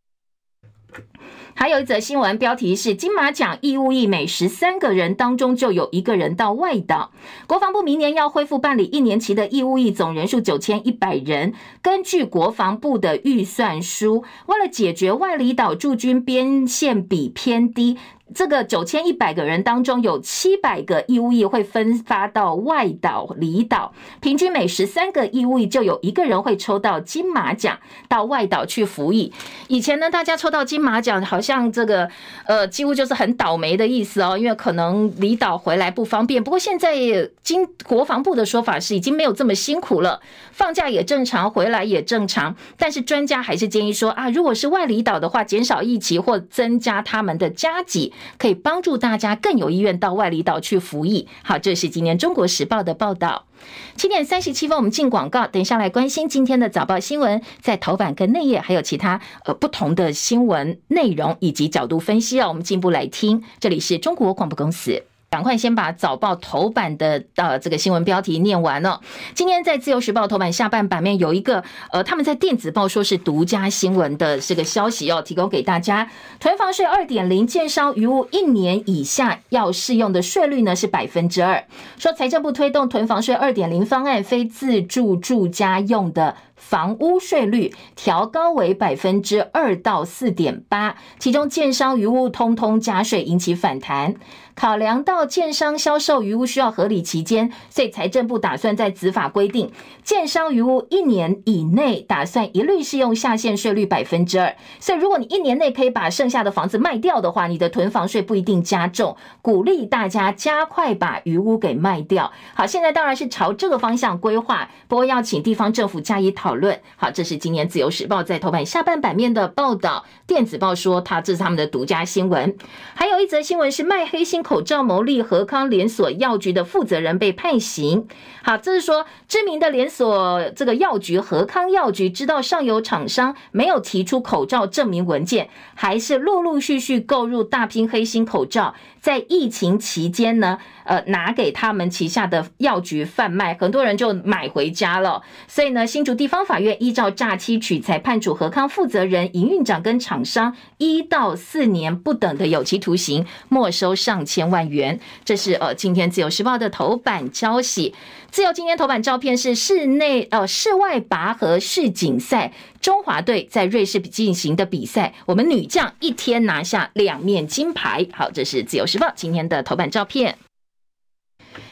[1.54, 7.10] 还有一则新闻标题是：金马奖义务役每十三个人当中就有一个人到外岛。
[7.46, 11.52] 国防部明年要恢复办理一年期的义务役，总人数九千一百人。
[11.82, 17.98] 根据国防部的预算书，为了解决外离岛驻军编线比偏低。
[18.34, 29.32] 这个九千一百个人当中，有七百个义务役会分发到外岛、离岛，平均每十三个义务役就有一个人会抽到金马奖到外岛去服役。
[29.68, 32.08] 以前呢，大家抽到金马奖，好像这个
[32.46, 36.42] 呃，几乎就是很倒霉的意思哦，因为可能离岛回来不方便。
[36.42, 36.94] 不过现在
[37.42, 40.20] 经国防部的说法是，已经没有这么辛苦了，
[40.52, 42.54] 放假也正常，回来也正常。
[42.76, 48.12] 但是专家还是建议说啊，如果是外离岛的话，减少役期或增加他们的加给。
[48.38, 51.28] 可以帮助大家更有意愿到外离岛去服役。
[51.42, 53.46] 好，这是今年《中国时报》的报道。
[53.94, 62.48] 七点三十七分，我们进广告，等一下来关心今天的早报新闻，在头版跟内页还有其他呃不同的新闻内容以及角度分析哦。
[62.48, 65.02] 我们进一步来听，这里是中国广播公司。
[65.30, 69.00] 赶快先把早报头版的呃这个新闻标题念完了。
[69.32, 71.62] 今天在自由时报头版下半版面有一个
[71.92, 76.10] 呃他们在电子报说是独家新闻的这个消息哦，提供给大家。
[76.40, 81.64] 囤房税二点零，建商余屋一年以下要适用的税率呢是百分之二。
[81.96, 86.34] 说财政部推动囤房税二点零方案，非自住住家用的。
[86.60, 94.14] 房屋税率调高为百分之二到四点八，其中建商余屋通通加税，引起反弹。
[94.54, 99.72] 考量到建商销售余屋需要合理期间，所以财政部打算在子法规定，
[100.04, 104.54] 建商余屋一年以内打算一律适用下限税率百分之二。
[104.78, 112.30] 所以如果你一年内可以把剩下的房子卖掉的话，你的囤房税不一定加重，鼓励大家加快把余屋给卖掉。
[112.54, 116.49] 好，现在当然是朝这个方向规划，不过要请地方政府加以讨。
[116.50, 116.80] 讨论。
[116.96, 120.04] 好，这是今年自由时报在头版下半版面的报道。
[120.26, 122.56] 电子报说，它这是他们的独家新闻。
[122.92, 128.08] 还有一则新闻是卖黑心口罩牟利，和康连锁药局的负责人被判刑。
[128.42, 138.74] 好，这是说知名的连锁这个药局和康药局，知道上游厂商没有提出口罩证明文件，还是陆陆续续购入大批黑心口罩。
[139.00, 145.22] 在疫情期间呢，呃，拿给他们旗下的药局贩卖，很多人就买回家了。
[145.48, 154.98] 所以呢，新竹地方法院依照诈欺取财，判处和康负责人、营运长跟厂商一到四年不等的有期徒刑，没收上千万元。
[155.24, 157.94] 这是呃，今天自由时报的头版消息。
[158.30, 168.06] 自由今天头版照片是室内呃室外拔河世锦赛，中华队在瑞士进行的比赛，我们女将一天拿下两面金牌。
[168.12, 170.36] 好，这是自由时报今天的头版照片。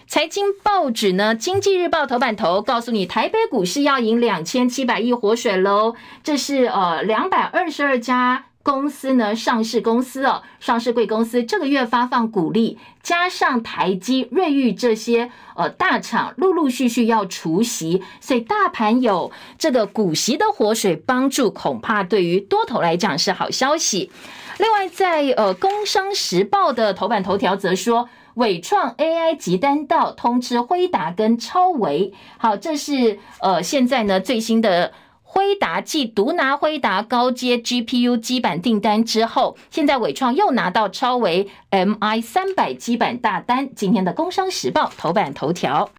[0.07, 5.95] 财经报纸呢，《经济日报》头版头告诉你，台北股市要赢两千七百亿活水喽。
[6.23, 8.45] 这是呃两百二十二家。
[8.61, 24.11] 公司呢，上市公司哦，上市贵公司这个月发放股利，加上台积、瑞昱这些呃大厂陆陆续续要除息，所以大盘有这个股息的活水帮助，恐怕对于多头来讲是好消息。
[24.59, 34.93] 另外在，在呃《工商时报》的头版头条则说，伟创 AI 集单到通知辉达跟超维，好，这是呃现在呢最新的。
[35.31, 43.69] 辉达继独拿辉达高阶 GPU 基板订单之后，现在伟创又拿到超维 MI 三百基板大单。
[43.75, 45.91] 今天的《工商时报》头版头条。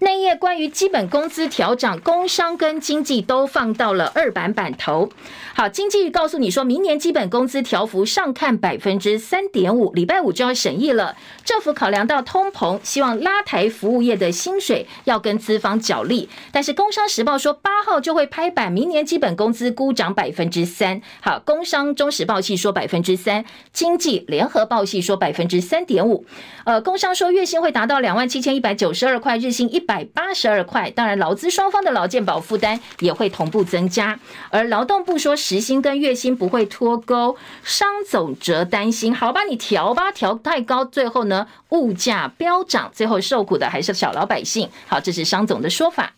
[0.00, 5.08] 内页关于基本工资调涨，工商跟经济都放到了二版版头。
[5.54, 11.16] 好，经济告诉你说，明年基本工资调幅上看百分之三点五，礼拜五就要审议了。
[11.44, 16.28] 政府考量到通膨，希望拉抬服务业的薪水，要跟资方角力。
[16.52, 21.00] 但是工商时报说八号就会拍板，明年基本工资估涨百分之三。
[21.22, 26.26] 好，工商中时报系说百分之三，经济联合报系说百分之三点五。
[26.64, 34.18] 呃，工商说月薪会达到两万七千一百九十二块，日薪一百八十二块，当然劳资双方的劳健保负担也会同步增加。
[34.50, 44.68] 而劳动部说时薪跟月薪不会脱钩，商总则担心，好吧，你调吧，调太高，最后呢物价飙涨，最后受苦的还是小老百姓。
[44.88, 46.14] 好，这是商总的说法。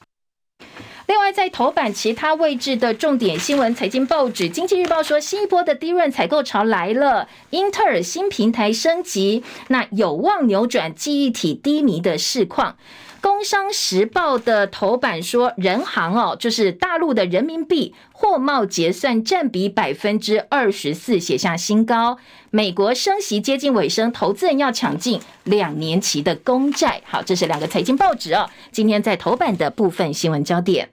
[1.06, 12.76] 另外，在头版其他位置的重点新闻，财经报纸《经济日报》说，新一波的低润采购潮来了，英特尔新平台升级，那有望扭转记忆体低迷的市况。
[13.20, 22.18] 工商时报的头版说，人行哦，就是大陆的人民币货贸结算占比百分之二十四，写下新高。
[22.50, 27.02] 美国升息接近尾声，投资人要抢进两年期的公债。
[27.04, 30.88] 好，这是两个财经报纸哦，今天在头版的部分新闻焦点。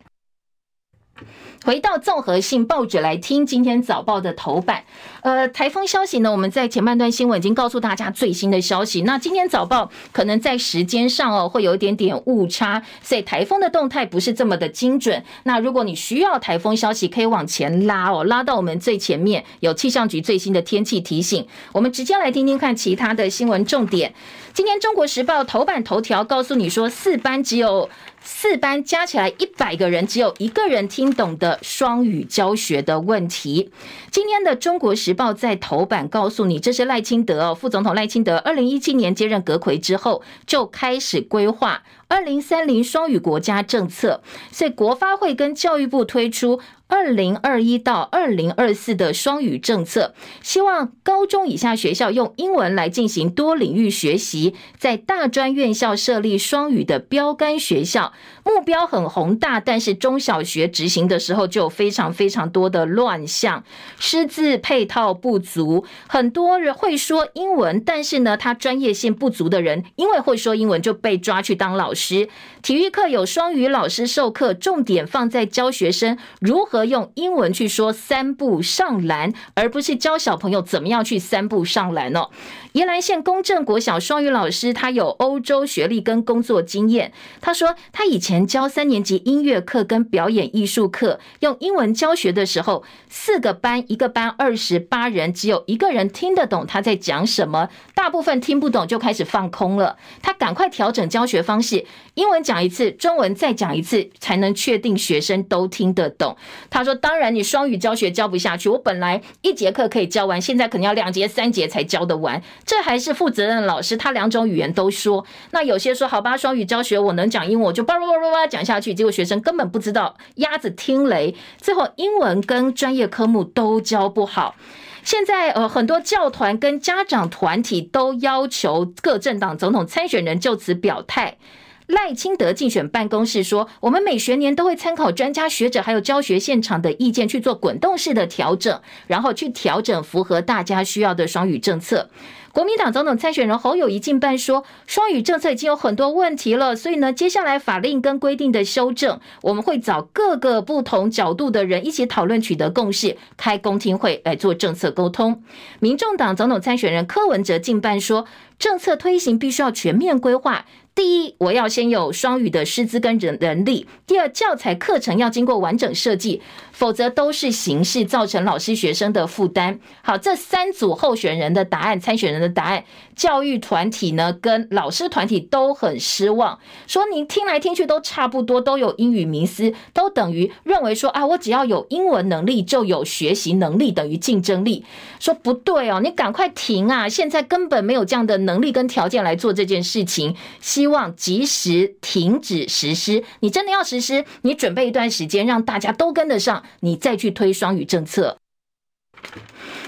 [1.63, 4.83] 回到综合性报纸来听今天早报的头版，
[5.21, 9.01] 呃，台风消息呢，我们在前半段新闻已经告诉大家最新的消息。
[9.01, 15.23] 那今天早报可能在时间上哦会有一点点误差，所以台风的动态不是这么的精准。
[15.43, 21.47] 那如果你需要台风消息，可以往前拉哦，拉到我们最前面有气象局最新的天气提醒。
[21.71, 24.13] 我们直接来听听看其他的新闻重点。
[24.53, 27.89] 今天中国时报头版头条告诉你说，四班只有。
[28.27, 33.69] 四班加起来一百个人，只有一个人听懂的双语教学的问题。
[34.09, 44.21] 今天的《中国时报》在头版告诉你，这是赖清德哦，副总统赖清德，二零一七年接任阁魁之后，就开始规划二零三零双语国家政策，
[44.51, 46.59] 所以国发会跟教育部推出。
[46.87, 50.13] 二零二一到二零二四的双语政策，
[50.43, 58.13] 希望高中以下学校用英文来进行多领域学习，在大专院校设立双语的标杆学校，
[58.43, 63.63] 目标很宏大，但是中小学执行的时候就有非常非常多的乱象，
[63.97, 72.29] 师资配套不足，很多人会说英文，但是呢，他专业性不足的人，因为会说英文就被抓去当老师。
[72.61, 76.74] 体育课有双语老师授课，重点放在教学生如何。
[76.75, 82.29] 和用英文去说三步上篮，而不是教小朋友怎么样去三步上篮哦。
[82.75, 87.13] 宜兰县公正国小双语老师，他有欧洲学历跟工作经验。
[87.39, 99.95] 他说，他以前教三年级音乐课跟表演艺术课，用英文教学的时候，四个班，一个班二十八人，只有一个人听得懂他在讲什么，大部分听不懂就开始放空了。
[100.21, 106.35] 他赶快调整教学方式，英文讲一次，中文再讲一次，才能确定学生都听得懂。
[106.69, 108.67] 他说：“当然，你双语教学教不下去。
[108.67, 112.43] 我本来一节课可以教完，现在可能要两节、三节才教得完。
[112.65, 115.25] 这还是负责任老师，他两种语言都说。
[115.51, 118.93] 那有些说好吧，双语教学我能讲英文，我就叭叭叭叭叭讲下去。
[118.93, 124.55] 结果学生根本不知道，鸭子听雷，最后英文跟专业科目都教不好。
[125.03, 131.37] 现在呃，很多教团跟家长团体都要求各政党总统参选人就此表态。”
[131.85, 142.09] 赖清德竞选办公室说：“我们每学年都会参考专家学者还有教学现场的意见去做滚动式的调整，然后去调整符合大家需要的双语政策。”
[142.55, 155.43] 国民党总统参选人侯友宜进办说：“双语政策已经有很多问题了，所以呢，接下来法令跟规定的修正，我们会找各个不同角度的人一起讨论，取得共识，开公听会来做政策沟通。”
[155.81, 158.25] 民众党总统参选人柯文哲进办说
[158.57, 160.63] ：“政策推行必须要全面规划。”
[160.95, 166.41] 第一，我要先有双语的师资跟人人力；第二，教材课程要经过完整设计，
[166.71, 169.77] 否则都是形式，造成老师学生的负担。
[170.01, 172.85] 好，这三组候选人的答案，参选人的答案，
[173.15, 184.83] 教育团体呢跟老师团体都很失望，说你听来听去都差不多，都有英语迷思，都等于认为说啊，我只要有英文能力就有学习能力，等于竞争力。
[185.19, 187.07] 说不对哦，你赶快停啊！
[187.09, 190.35] 现在根本没有这样的能力跟条件来做这件事情。
[190.59, 193.23] 希望及时停止实施。
[193.39, 198.37] 你真的要实施，你准备一段时间，让大家都跟得上，你再去推双语政策。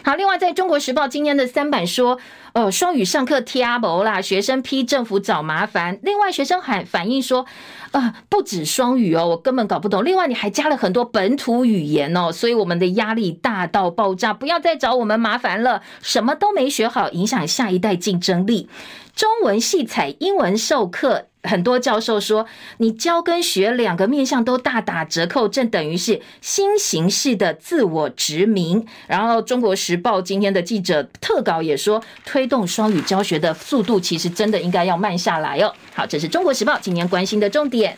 [0.08, 2.18] 好，另外在中国时报今天的三版说，
[2.54, 6.00] 哦，双语上课贴阿伯啦，学生批政府找麻烦。
[6.02, 7.46] 另外学生还反映说，
[7.92, 10.06] 啊，不止双语哦，我根本搞不懂。
[10.06, 18.70] 另外你还加了很多本土语言哦，所以我们的压力大到爆炸，不要再找我们麻烦了，什么都没学好，影响下一代竞争力。
[19.14, 22.46] 中文系采英文授课，很多教授说，
[22.78, 28.86] 你教跟学两个面向都大打折扣，正等于是新形式的自我殖民。
[29.08, 35.74] 然后，《中国时报》今天的记者特稿也说，推动双语教学的速度其实真的应该要慢下来哦。
[35.94, 37.98] 好，这是《中国时报》今年关心的重点。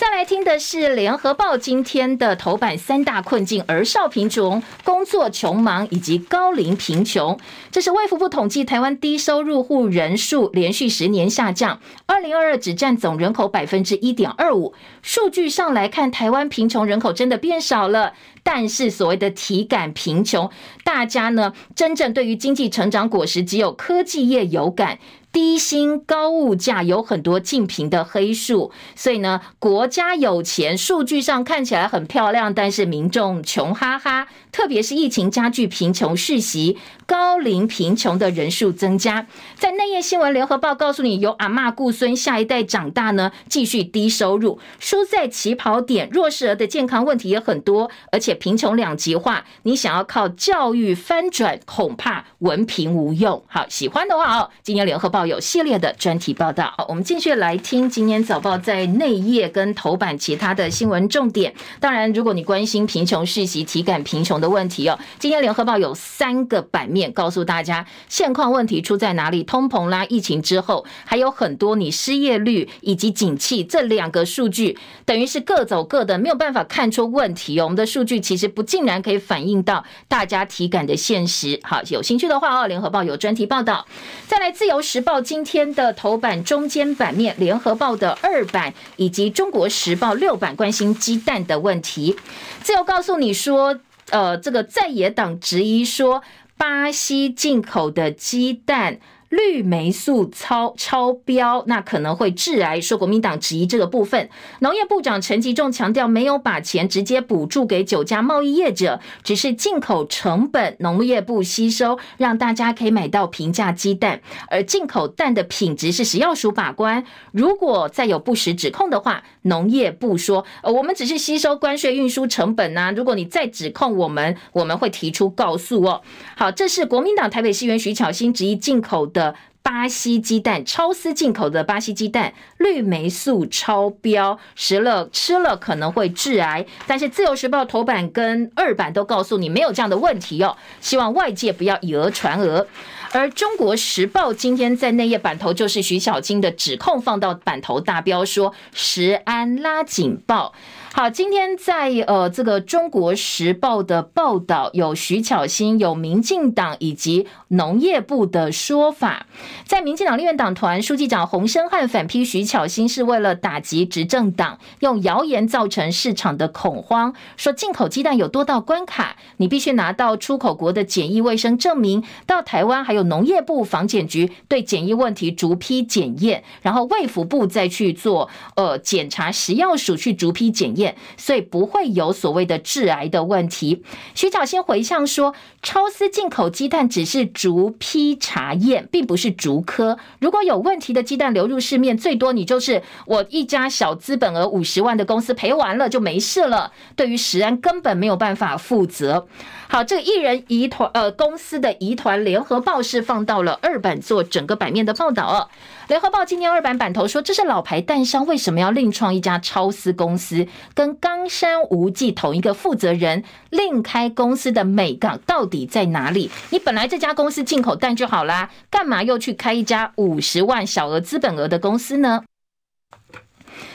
[0.00, 7.38] 再来听的是《联合报》今天的头版三大困境：儿少贫穷、工作穷忙以及高龄贫穷。
[7.70, 14.72] 这是卫福部统计，台湾低收入户人数连续十年下降，二零二二只占总人口百分之一点二五。
[15.02, 20.50] 数据上来看，台湾贫穷人口真的变少了，但是所谓的体感贫穷，
[20.82, 24.98] 大家呢真正对于经济成长果实，只有科技业有感。
[25.32, 34.26] 低薪高物价有很多竞品的黑数，所以呢，国家有钱，数据上看起来很漂亮，但是民众穷哈哈。
[34.52, 36.76] 特别是疫情加剧贫穷世袭，
[37.06, 39.26] 高龄贫穷的人数增加。
[39.56, 46.08] 在内页新闻，联合报告诉你，由阿嬷顾孙，下一代长大呢，继续低收入，输在起跑点。
[46.10, 53.42] 弱势儿的健康问题也很多，而且贫穷两极化，你想要靠教育翻转，恐怕文凭无用。
[53.46, 55.20] 好，喜欢的话哦，今天联合报。
[55.20, 61.54] 有系列的专题报道，好，我们继续来听今天早报在内页跟头版其他的新闻重点。
[61.78, 69.42] 当然，如果你关心贫穷世袭、体感贫穷的问题哦，今天联合报有三个版面告诉大家现况问题出在哪里。
[69.42, 77.64] 通膨啦，疫情之后还有很多，你失业率以及景气这两个数据，等于是各走各的，没有办法看出问题哦。
[77.64, 81.58] 我们的数据其实不尽然可以反映到大家体感的现实。
[81.62, 83.86] 好，有兴趣的话哦，联合报有专题报道。
[84.26, 85.20] 再来，自由时报。
[85.20, 92.16] 今天的头版中间版面，联合报的二版以及中国时报六版关心鸡蛋的问题。
[92.62, 93.78] 自由告诉你说，
[94.10, 96.22] 呃，这个在野党质疑说，
[96.56, 99.00] 巴西进口的鸡蛋。
[99.30, 102.80] 绿霉素超超标，那可能会致癌。
[102.80, 104.28] 说国民党质疑这个部分，
[104.58, 114.20] 农业部长陈吉仲强调，没有把钱直接补助给九家贸易业者，只是进口成本农业部吸收，让大家可以买到平价鸡蛋。
[114.48, 122.92] 而进口蛋的品质是食药署把关，如果再有不实指控的话，农业部说，呃，我们只是吸收关税运输成本呐。
[122.96, 126.02] 如果你再指控我们，我们会提出告诉哦。
[126.36, 129.19] 好，这是国民党台北市议员徐巧芯质疑进口的。
[129.20, 136.64] 的巴西鸡蛋，超丝进口的巴西鸡蛋，绿霉素超标，食了吃了可能会致癌。
[136.86, 142.66] 但是自由时报头版跟二版都告诉你没有这样的问题哦，希望外界不要以讹传讹。
[143.12, 150.54] 而中国时报今天在内页版头就是徐小菁的指控放到版头大标说食安拉警报。
[150.92, 159.26] 好，今天在呃这个中国时报的报道有徐巧芯、有民进党以及农业部的说法，
[159.64, 180.79] 在民进党立院党团书记长洪申汉反批徐巧芯是为了打击执政党，用谣言造成市场的恐慌，说进口鸡蛋有多道关卡，你必须拿到出口国的检疫卫生证明，到台湾还有农业部防检局对检疫问题逐批检验，然后卫福部再去做呃检查，食药署去逐批检验。
[181.16, 183.82] 所以不会有所谓的致癌的问题。
[184.14, 189.98] 徐巧芯回呛说，超丝进口鸡蛋只是逐批查验，并不是逐颗。
[190.20, 196.72] 如果有问题的鸡蛋流入市面，最多你就是我一家小资本额五十万的公司赔完了就没事了。
[196.96, 199.26] 对于食安根本没有办法负责。
[199.68, 205.48] 好，这个一人疑团呃公司的疑团，联合报是放到了二版做整个版面的报道哦。
[205.86, 216.30] 联合报今天二版版头说，这是老牌蛋商为什么要另创一家超丝公司，跟冈山无忌同一个负责人另开公司的美港到底在哪里？
[216.50, 222.22] 你本来这家公司进口蛋就好啦，干嘛又去开一家五十万小额资本额的公司呢？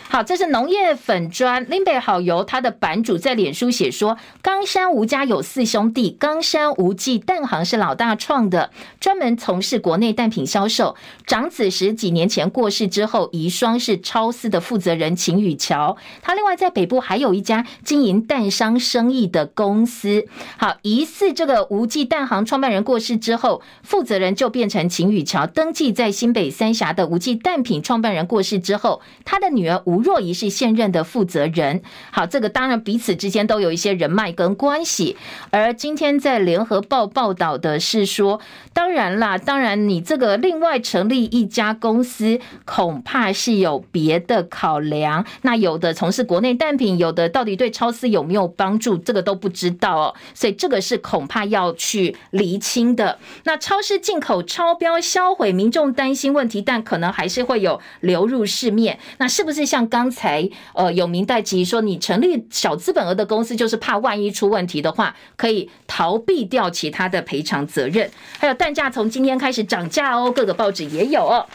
[0.08, 10.96] 好，这是农业粉砖林北好油，他的版主在脸书写说，冈山吴家有四兄弟，冈山吴记蛋行是老大创的，专门从事国内蛋品销售。
[11.26, 15.98] 长子十几年前过世之后，遗孀是超市的负责人秦雨桥。
[16.22, 20.26] 他另外在北部还有一家经营蛋商生意的公司。
[20.56, 29.95] 好，疑似这个吴记蛋行创办人过世之后，负责人就变成秦雨桥，登记在新北三峡的吴记蛋品创办人过世之后，他的女儿吴。
[29.96, 31.82] 吴若仪是现任的负责人，
[32.12, 35.16] 好，这个当然彼此之间都有一些人脉跟关系。
[35.52, 38.42] 而今天在联合报报道的是说，
[38.74, 45.26] 当然啦，当然你这个另外成立一家公司，恐怕是有别的考量。
[45.44, 50.16] 那有的从事国内蛋品，有的到底对超市有没有帮助，这个都不知道哦。
[50.34, 53.18] 所以这个是恐怕要去厘清的。
[53.46, 59.00] 那超市进口超标销毁，民众担心问题，但可能还是会有流入市面。
[59.20, 59.85] 那是不是像？
[59.90, 68.10] 刚才呃有民代质疑说，你成立小资本额的公司，就是怕万一出问题的话，可以逃避掉其他的赔偿责任。
[68.40, 71.46] 还有蛋价从今天开始涨价哦，各个报纸也有哦。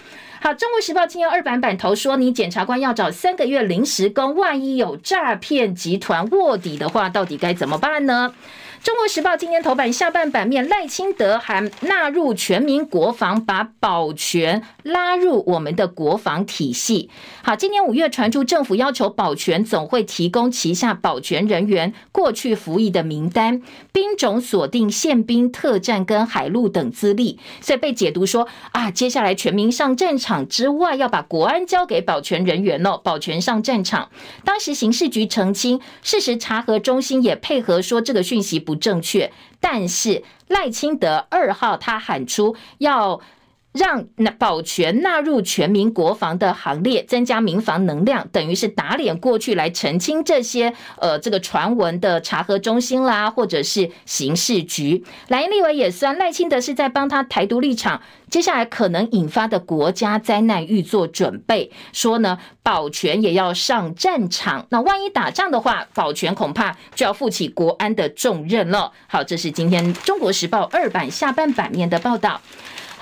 [0.43, 8.33] 好，《中国时报》今天二版版头说，你检察官要找三个月临时工，万一有诈骗集团卧底的话，到底该怎么办呢？
[8.83, 17.11] 中国时报今天头版下半版面，赖清德还纳入全民国防，把保全拉入我们的国防体系。
[17.43, 23.61] 好，今年五月传出政府要求保全总会提供旗下保全人员过去服役的名单，
[23.93, 34.09] 兵种锁定宪兵、特战跟海陆等资历，所以被解读说啊，接下来全民上战场之外，要把国安交给保全人员哦，保全上战场。
[34.43, 43.21] 当时刑事局澄清，事实查核中心也配合说这个讯息不正确，但是赖清德二号他喊出要
[43.73, 55.05] 让那保全纳入全民国防的行列，增加民防能量，等于是打脸过去来澄清这些呃这个传闻的查核中心啦，或者是刑事局。
[55.29, 58.03] 蓝立委也算赖清德是在帮他台独立场。
[58.29, 64.67] 接下来可能引发的国家灾难预做准备，说呢，保全也要上战场。
[64.71, 68.93] 那万一打仗的话，保全恐怕就要负起国安的重任了。
[69.09, 72.41] 好，这是今天中国时报二版下半版面的报道。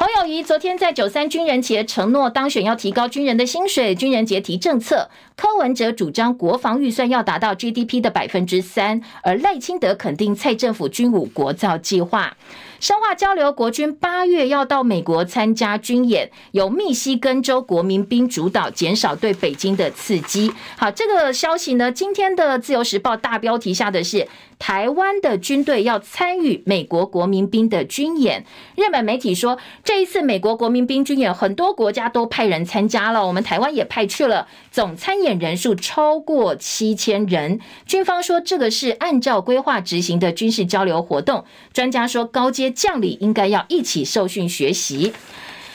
[0.01, 5.11] 侯友宜昨天在九三军人节承诺当选要提高军人的薪水，军人节提政策。
[5.34, 12.36] 柯文哲主张国防预算要达到 GDP 的百分之三，而赖清德肯定蔡政府军武国造计划。
[12.78, 20.53] 深化交流，国军八月要到美国参加军演，由密西根州国民兵主导，减少对北京的刺激。
[20.76, 24.28] 好，这个消息呢，今天的自由时报大标题下的是
[24.59, 28.44] 台湾的军队要参与美国国民兵的军演。
[28.76, 37.61] 日本媒体说，这一次美国国民兵军演，很多国家都派人参加了，我们台湾也派去了，总参演人数超过七千人。
[37.86, 41.44] 军方说，这个是按照规划执行的军事交流活动。
[41.72, 42.68] 专家说，高阶。
[42.78, 45.12] 将领应该要一起受训学习。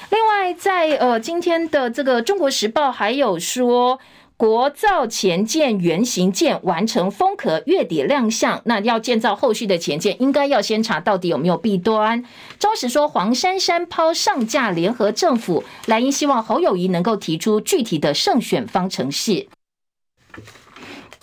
[0.09, 3.99] 另外，在呃今天的这个《中国时报》还有说，
[4.43, 8.61] 国造前舰原型舰完成封壳，月底亮相。
[8.65, 12.21] 那要建造后续的前舰，应该要先查到底有没有弊端。
[12.59, 19.47] 中时说，黄珊珊抛上架联合政府，莱茵希望侯友谊能够提出具体的胜选方程式。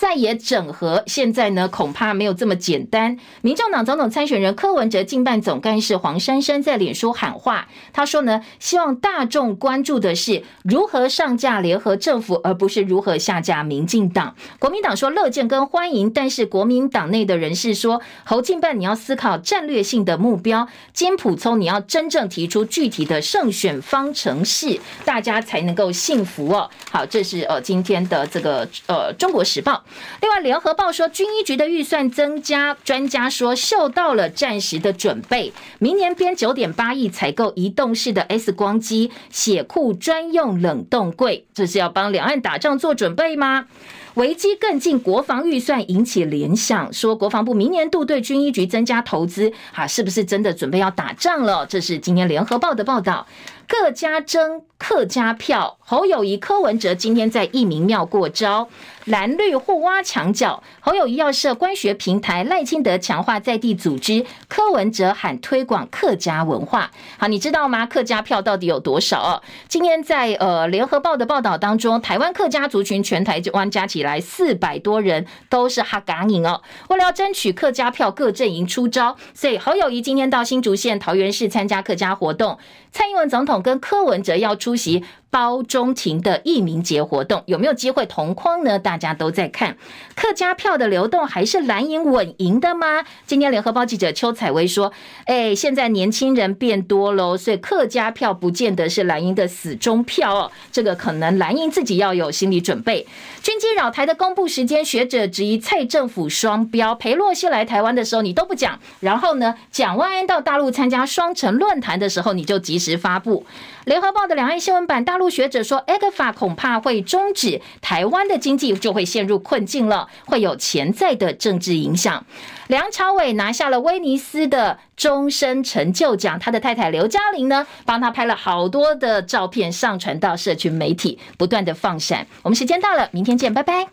[0.01, 3.19] 再也整合，现在呢恐怕没有这么简单。
[3.43, 14.35] 民众党总统参选人柯文哲竞办总干事黄珊珊在脸书喊话，他说呢，希望大众关注的是如何上架联合政府，而不是如何下架民进党。
[14.59, 26.71] 国民党说乐见跟欢迎，但是国民党内的人士说，侯竞办你要思考战略性的目标，金普聪你要真正提出具体的胜选方程式，大家才能够信服哦。
[26.91, 29.85] 好，这是呃今天的这个呃中国时报。
[30.21, 43.67] 另外联合报说军医局的预算增加，专家说嗅到了战时的准备，明年编九点八亿采购移动式的 X 光机、血库专用冷冻柜，这是要帮两岸打仗做准备吗？
[44.15, 51.65] 危机更近，国防预算引起联想，说国防部明年度对军医局增加投资，哈，是不是真的准备要打仗了？
[51.65, 53.27] 这是今天联合报的报道。
[53.71, 58.69] 各家争客家票，侯友宜、柯文哲今天在义民庙过招，
[59.05, 60.61] 蓝绿互挖墙角。
[60.81, 66.91] 侯友宜要设官学平台，赖清德强化在地组织，柯文哲喊推广客家文化。
[67.17, 67.87] 好，你知道吗？
[67.87, 69.43] 客家票到底有多少哦？
[69.69, 76.61] 今天在呃联合报的报道当中，台湾客家族群全台湾加起来四百多人，都是哈嘎宁哦。
[76.89, 82.59] 为了要争取客家票，各阵营出招，所以侯友谊今天到新竹县桃园市参加客家活动，
[82.91, 83.60] 蔡英文总统。
[83.63, 88.79] 跟柯文哲要出席包中庭的义民节活动，有没有机会同框呢？
[88.79, 89.77] 大家都在看
[90.17, 93.05] 客家票的流动，还是蓝营稳赢的吗？
[93.27, 94.93] 今天联合报记者邱采薇说
[95.27, 100.51] ：“哎，现在年轻人变多喽，所以客家票不见得是蓝营的死忠票哦。
[100.73, 103.07] 这个可能蓝营自己要有心理准备。”
[103.41, 106.95] 军机扰台的公布时间，学者质疑蔡政府双标。
[106.95, 113.47] 裴洛西来台湾的时候你都不讲，然后呢，蒋万安到大陆参加双城论坛的时候你就及时发布。
[113.91, 122.25] 联合报的两岸新闻版，大陆学者说，ECFA 恐怕会终止，台湾的经济就会陷入困境了，会有潜在的政治影响。
[122.69, 132.25] 梁朝伟拿下了威尼斯的终身成就奖，他的太太刘嘉玲呢，帮他拍了好多的照片，上传到社群媒体，不断的放闪。
[132.43, 133.89] 我们时间到了，明天见，拜拜。